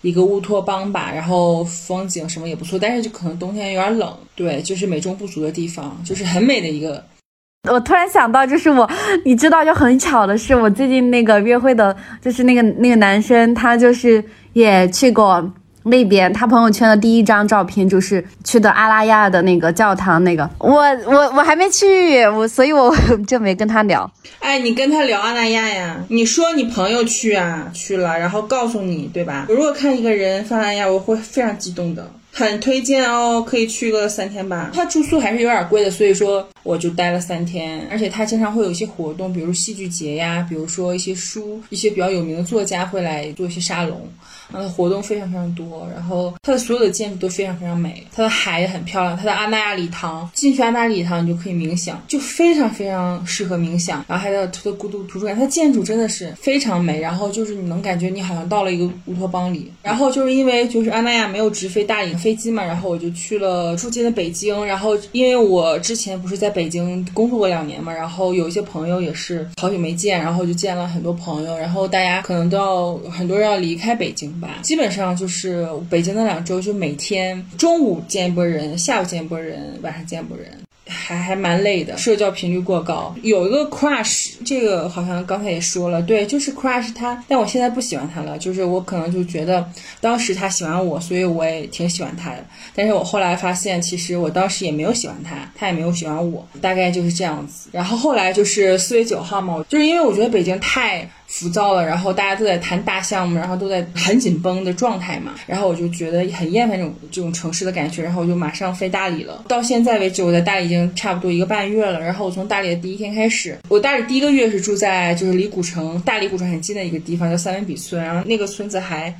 [0.01, 4.17] 一个乌托邦吧，然后风景什么也不错，但是就可能冬天有点冷。
[4.35, 7.03] 对，就是美中不足的地方，就是很美的一个。
[7.69, 8.89] 我突然想到，就是我，
[9.25, 14.23] 你知道，就很巧的是，我最近那个约会的，就是那个那个男生，他就是
[14.53, 15.51] 也去过。
[15.85, 22.93] 那边他朋友圈的第一张照片就是去的阿拉亚的那个教堂，那个我我我还没去，我所以我
[23.27, 24.09] 就没跟他聊。
[24.39, 26.03] 哎，你跟他聊阿拉亚呀？
[26.09, 29.45] 你说你朋友去啊，去了，然后告诉你，对吧？
[29.47, 32.11] 我如果看一个人发阿拉亚，我会非常激动的。
[32.37, 34.69] 很推荐哦，可以去个三天吧。
[34.73, 37.87] 他住宿还是有点贵的，所以说我就待了三天。
[37.89, 44.05] 而且他经常会有一些活动，比如戏剧节呀，比如说一些书，一些比较有名的作家会来做一些沙龙，
[44.51, 45.87] 它的活动非常非常多。
[45.93, 49.15] 然后它的所有的建筑都非常非常美，它的海也很漂亮。
[49.15, 54.03] 它的阿那亚礼堂，进去阿那亚礼堂你就可以冥想，就非常非常适合冥想。
[54.09, 56.99] 然后还有它的孤独图书馆，它建筑真的是非常美。
[56.99, 59.71] 然后就是你能感觉你好像到了一个乌托邦里。
[59.81, 62.25] 然后就是因为就是阿那亚没有直飞大理的。
[62.25, 80.47] 飞机嘛，然后我就去了附近的北京，然后因为我之前不是在北京工作过两年嘛，然后有一些朋友也是好久没见，然后就见了很多朋友，然后大家可能都要很多人要离开北京吧，基本上就是北京那两周就每天中午见一波人，下午见一波人，晚上见一波人。
[80.87, 83.13] 还还蛮累的，社交频率过高。
[83.23, 89.67] 有一个 crush，这个好像刚才也说了，对，就是 crush 他，但我现在不喜欢他了，就是我可能就觉得
[89.99, 92.45] 当时他喜欢我，所以我也挺喜欢他的。
[92.75, 97.67] 但是我后来发现，其实我当时也没有喜欢他，他也没有喜欢我，大概就是这样子。
[97.71, 101.09] 然后后来就是四月九号嘛，就是因为我觉得北京太。
[101.27, 109.43] 浮躁了，然后大家都在谈大项目，然后都在很紧绷的状态嘛，然后我就觉得很厌烦这种这种城市的感觉，然后我就马上飞大理了。
[109.47, 111.99] 到现在为止，我在大理已经差不多一个半月了。
[111.99, 119.13] 然后我从大理的第一天开始，我大理第一个月是住在就是离古城大理古城很近的一个地方，叫三文笔村，然后那个村子还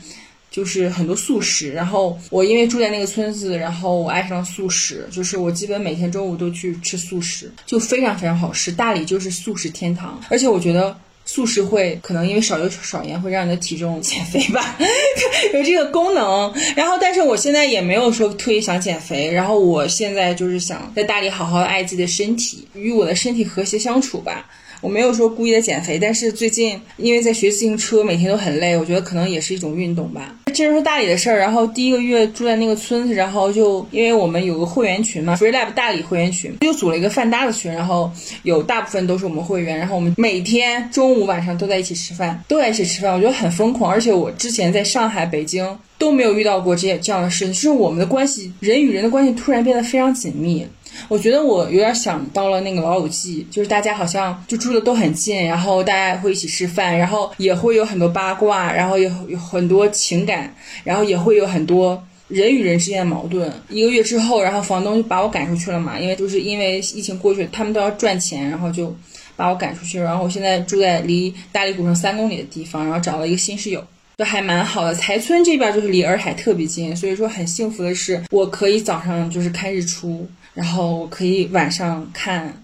[0.50, 1.74] 就是很多素食。
[1.74, 8.72] 然后我因为住在那个村子，然后我爱上了素食，就是我基本每天中午都去吃素食，就非常非常好吃。
[8.72, 10.96] 大理就是素食天堂，而且我觉得。
[11.26, 14.78] 素食会可能因为少油少盐会让你的体重减肥吧，
[15.54, 16.54] 有这个功能。
[16.76, 19.32] 然后，但是我现在也没有说特意想减肥。
[19.32, 24.50] 然后，我现在就是想在大理好好爱自己的身体，与我的身体和谐相处吧。
[24.82, 30.36] 我没有说故意的减肥，但是最近因为在学自行车，每天都很累，我觉得可能也是一种运动吧。
[30.56, 38.10] 接着说大理的事儿，然后第一个月住在那个村子，然后就因为我们有个会员群嘛，FreeLab 大理会员群，就组了一个饭搭子群，然后
[38.44, 50.66] 有大部分都是我们会员，然后我们每天中午晚上都在一起吃饭，都在一起吃饭，我觉得很疯狂，而且我之前在上海、北京都没有遇到过这些这样的事情，就是我们的关系，人与人的关系突然变得非常紧密。
[51.08, 63.52] 我觉得我有点想到了那个老友记，就是大家好像就住的都很近，然后大家会一起吃饭，然后也会有很多八卦，然后有有很多情感，然后也会有很多人与人之间的矛盾。
[63.70, 68.96] 一个月之后，然后房东就把我赶出去了嘛，因为就是因为疫情过去，他们都要赚钱，然后就
[69.36, 70.00] 把我赶出去。
[70.00, 73.84] 然后我现在住在离大理古城三公里的地方，然后找了一个新室友，
[74.18, 74.94] 都还蛮好的。
[74.96, 80.28] 才村这边就是离洱海特别近，所以说很幸福的是，我可以早上就是看日出。
[80.54, 82.64] 然后我可以晚上看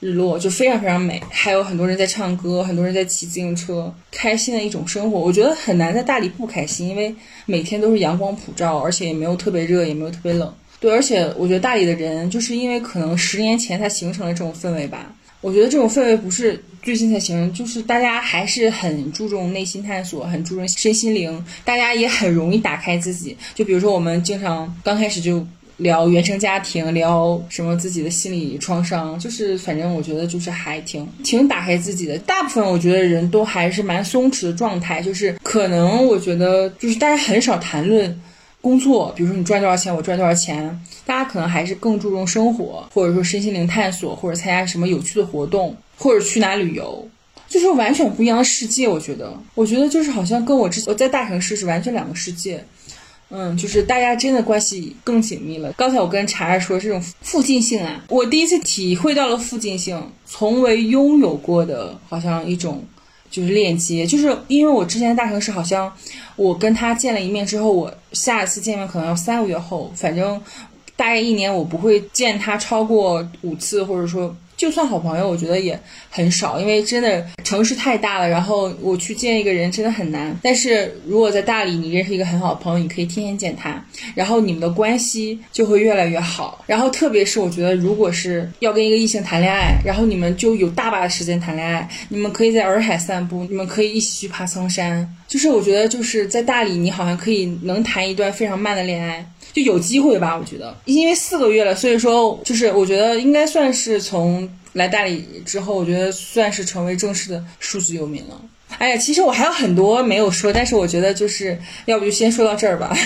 [0.00, 1.22] 日落，就非常非常美。
[1.30, 5.20] 还有很多人在唱歌，很多人在骑自行车，开心的一种生活。
[5.20, 7.14] 我觉得很难在大理不开心，因为
[7.46, 10.52] 每天都是阳光普照，而且也没有特别热，也没有特别冷。
[10.80, 15.14] 对，而且我觉得大理的人，就是因为可能十年前才形成了这种氛围吧。
[15.40, 23.36] 我觉得这种氛围不是最近才形成，就是大家还是很注重内心探索，很注重身心灵，大家也很容易打开自己。
[23.54, 25.46] 就比如说我们经常刚开始就。
[25.76, 32.18] 聊原生家庭，聊什么自己的心理创伤，就是反正我觉得就是还挺挺打开自己的。
[32.18, 38.20] 大部分我觉得人都还是蛮松弛的状态，就是可能我觉得就是大家很少谈论
[38.60, 47.06] 工作，比如说你赚多少钱，我赚多少钱，大家可能还是更注重生活，或者说身心灵探索，或者参加什么有趣的活动，或者去哪旅游，
[47.48, 48.88] 就是完全不一样的世界。
[48.88, 52.64] 我觉得，我觉得就是好像跟我之前我在大城市是完全两个世界。
[53.30, 55.70] 嗯，就是大家真的关系更紧密了。
[55.72, 62.82] 刚才我跟茶茶说这种附近性啊，我第一次体会到了附近性，从未拥有过的，好像一种
[63.30, 64.06] 就是链接。
[64.06, 65.92] 就是因为我之前大城市，好像
[66.36, 70.40] 我跟他见了一面之后，我下一次见面可能要三个月后，反正
[70.96, 74.34] 大概一年我不会见他超过五次，或者说。
[74.58, 75.80] 就算好朋友，我觉得也
[76.10, 80.36] 很少，因为真的城市太大了，然后我去见一个人真的很难。
[80.42, 83.82] 但是如果在大理，你认识一个很好的朋友，你可以天天见他，
[84.16, 86.64] 然后你们的关系就会越来越好。
[86.66, 95.08] 然后特别是我觉得，如果是要跟一个异性谈恋爱，然后你们就有大把的时间谈恋爱，你们可以在洱海散步，你们可以一起去爬苍山。
[95.28, 99.24] 就是我觉得就是在大理，你好像可以能谈一段非常慢的恋爱。
[99.52, 108.40] 就有机会吧，我觉得，因为四个月了，所以说就是我觉得应该算是从来大理之后，我觉得算是成为正式的数字游民了。
[108.76, 112.94] 哎呀，其实我还有很多没有说，但是我觉得就是要不就先说到这儿吧。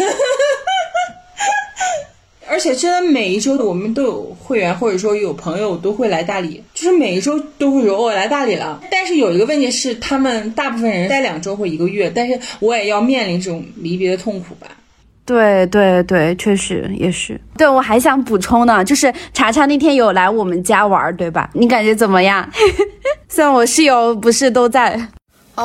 [2.49, 8.83] 而且真的每一周我们都有会员，或者说有朋友都会来大理，就是每一周都会说我来大理了。
[8.91, 14.67] 但是有一个问题是，他们大部分人待两周或一个月，但是我也要面临这种离别的痛苦吧。
[15.25, 17.41] 对对对，确实也是。
[17.57, 21.49] 对我还想补充呢，就是查查那天有来我们家玩，对吧？
[21.55, 22.49] 你感觉怎么样？
[23.29, 25.09] 虽然我室友不是都在。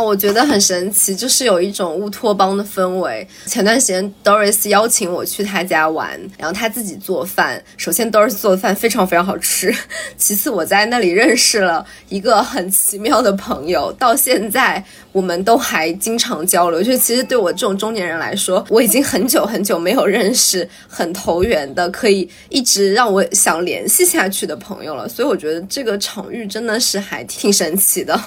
[0.01, 3.27] 我觉得很神奇，就是有一种乌托邦的氛围。
[3.45, 7.63] 前段时间，Doris 邀请我去他家玩，然后他自己做饭。
[7.77, 9.73] 首先，Doris 做的饭非常非常好吃。
[10.17, 16.81] 其次，我在那里认识了一个很奇妙的朋友，到现在我们都还经常交流。
[16.81, 25.07] 就其实对我这种中年人来说，我已经很久很久没有认识很投缘的，可以一直让我想联系下去的朋友了。
[25.07, 28.19] 所以我觉得这个场域真的是还挺神奇的。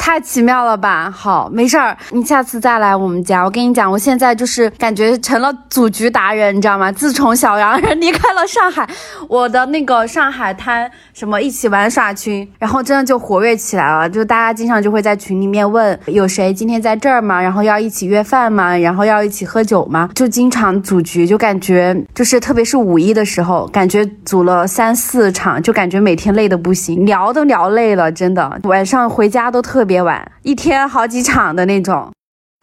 [0.00, 1.12] 太奇妙了吧！
[1.14, 3.44] 好，没事儿，你下次再来我们家。
[3.44, 6.90] 我跟你讲，我现在就是感觉成了组局达人，你知道吗？
[6.90, 8.88] 自从小杨人离开了上海，
[9.28, 14.08] 我的那个上海滩什么一起玩耍群，然后真的就活跃起来了。
[14.08, 17.40] 就大家经常就会在群里面问有谁今天在这儿吗？
[17.40, 18.74] 然后要一起约饭吗？
[18.78, 20.08] 然后要一起喝酒吗？
[20.14, 29.89] 就经常组局，就感觉就是特别是五一的时候，感觉组了三四场，就感觉每天累的不行，聊都聊累了，真的晚上回家都特别。
[29.90, 32.08] 别晚，一天好几场的那种。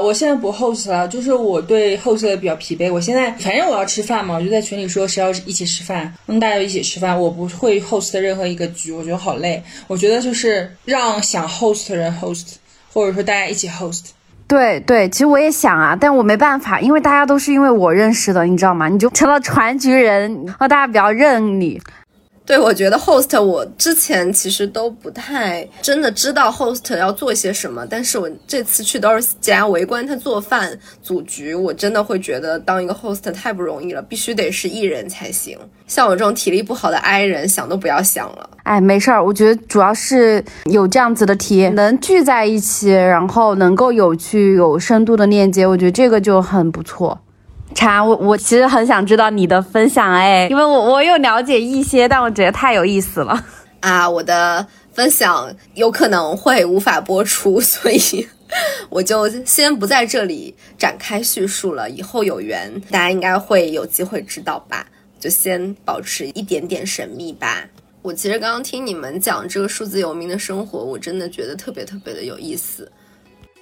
[0.01, 2.89] 我现在不 host 了，就是我对 host 比较疲惫。
[2.89, 7.19] 我现在反正我要吃饭嘛，我就在群里说谁要一起吃饭，嗯，大家一起吃饭。
[7.19, 9.61] 我不会 host 任何一个局，我觉得好累。
[9.87, 12.53] 我觉得就是让想 host 的人 host，
[12.93, 14.11] 或者说大家一起 host。
[14.47, 18.87] 对对，其实我也想啊，但我没办法，因为大家都是因为我认识的，你知道吗？
[18.87, 21.81] 你就成了传局人，然后大家比较认你。
[22.47, 35.59] 对，我觉得 host 我之前其实都不太真的知道 host 要做些什么，但是我这次去 Doris 家围观他做饭组局，我真的会觉得当一个 host 太不容易了，必须得是艺人才行。
[35.87, 38.49] 像我这种体力不好的 I 人，想都不要想了。
[38.63, 40.41] 哎，没事儿，我觉得主要是
[40.71, 47.19] 有这样子的体验，能聚在一起，然后能够有趣、有深度的链接，我觉得这个就很不错。
[47.77, 53.45] 查我，我其实很想知道你的分享哎，因为我我有了解一些，但我觉得太有意思了
[53.81, 54.09] 啊！
[54.09, 58.27] 我的分享有可能会无法播出，所以
[58.89, 61.87] 我就先不在这里展开叙述了。
[61.87, 64.87] 以后有缘，大家应该会有机会知道吧？
[65.19, 67.63] 就先保持一点点神秘吧。
[68.01, 72.91] 我其实刚刚听你们讲这个数字游民的生活，我真的觉得特别特别的有意思。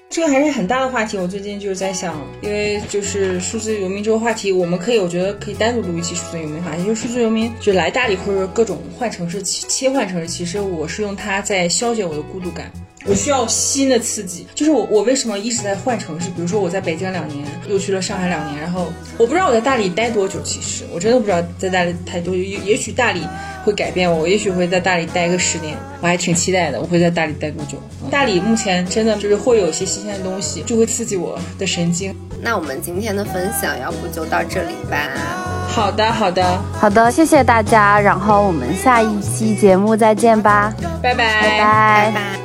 [0.09, 6.85] 这个还是很大的话题，我最近就是在想，因为就是数字游民这个话题，我们可以，我觉得可以单独录一期数字游民话题。
[6.85, 12.71] 就是数字游民就来大理或者各种换城市切切换城市，其实我是用它在消解我的孤独感。
[13.07, 16.29] 我需要新的刺激，就是我我为什么一直在换城市？
[16.29, 20.41] 比如说我在北京两年，又去了上海两年，然后我不知道我在大理待多久。
[20.43, 22.39] 其实我真的不知道在大理待多久。
[22.41, 23.21] 也也许大理
[23.63, 26.81] 会改变我，我也许会在大理待个十年，我还挺期待的。
[26.81, 27.77] 我会在大理待多久？
[28.09, 32.15] 大理目前真的就是会有一些新鲜的东西，就会刺激我的神经。
[32.41, 35.09] 那我们今天的分享要不就到这里吧？
[35.67, 37.99] 好的，好的，好的，谢谢大家。
[37.99, 42.44] 然后我们下一期节目再见吧，拜拜，拜拜，拜拜。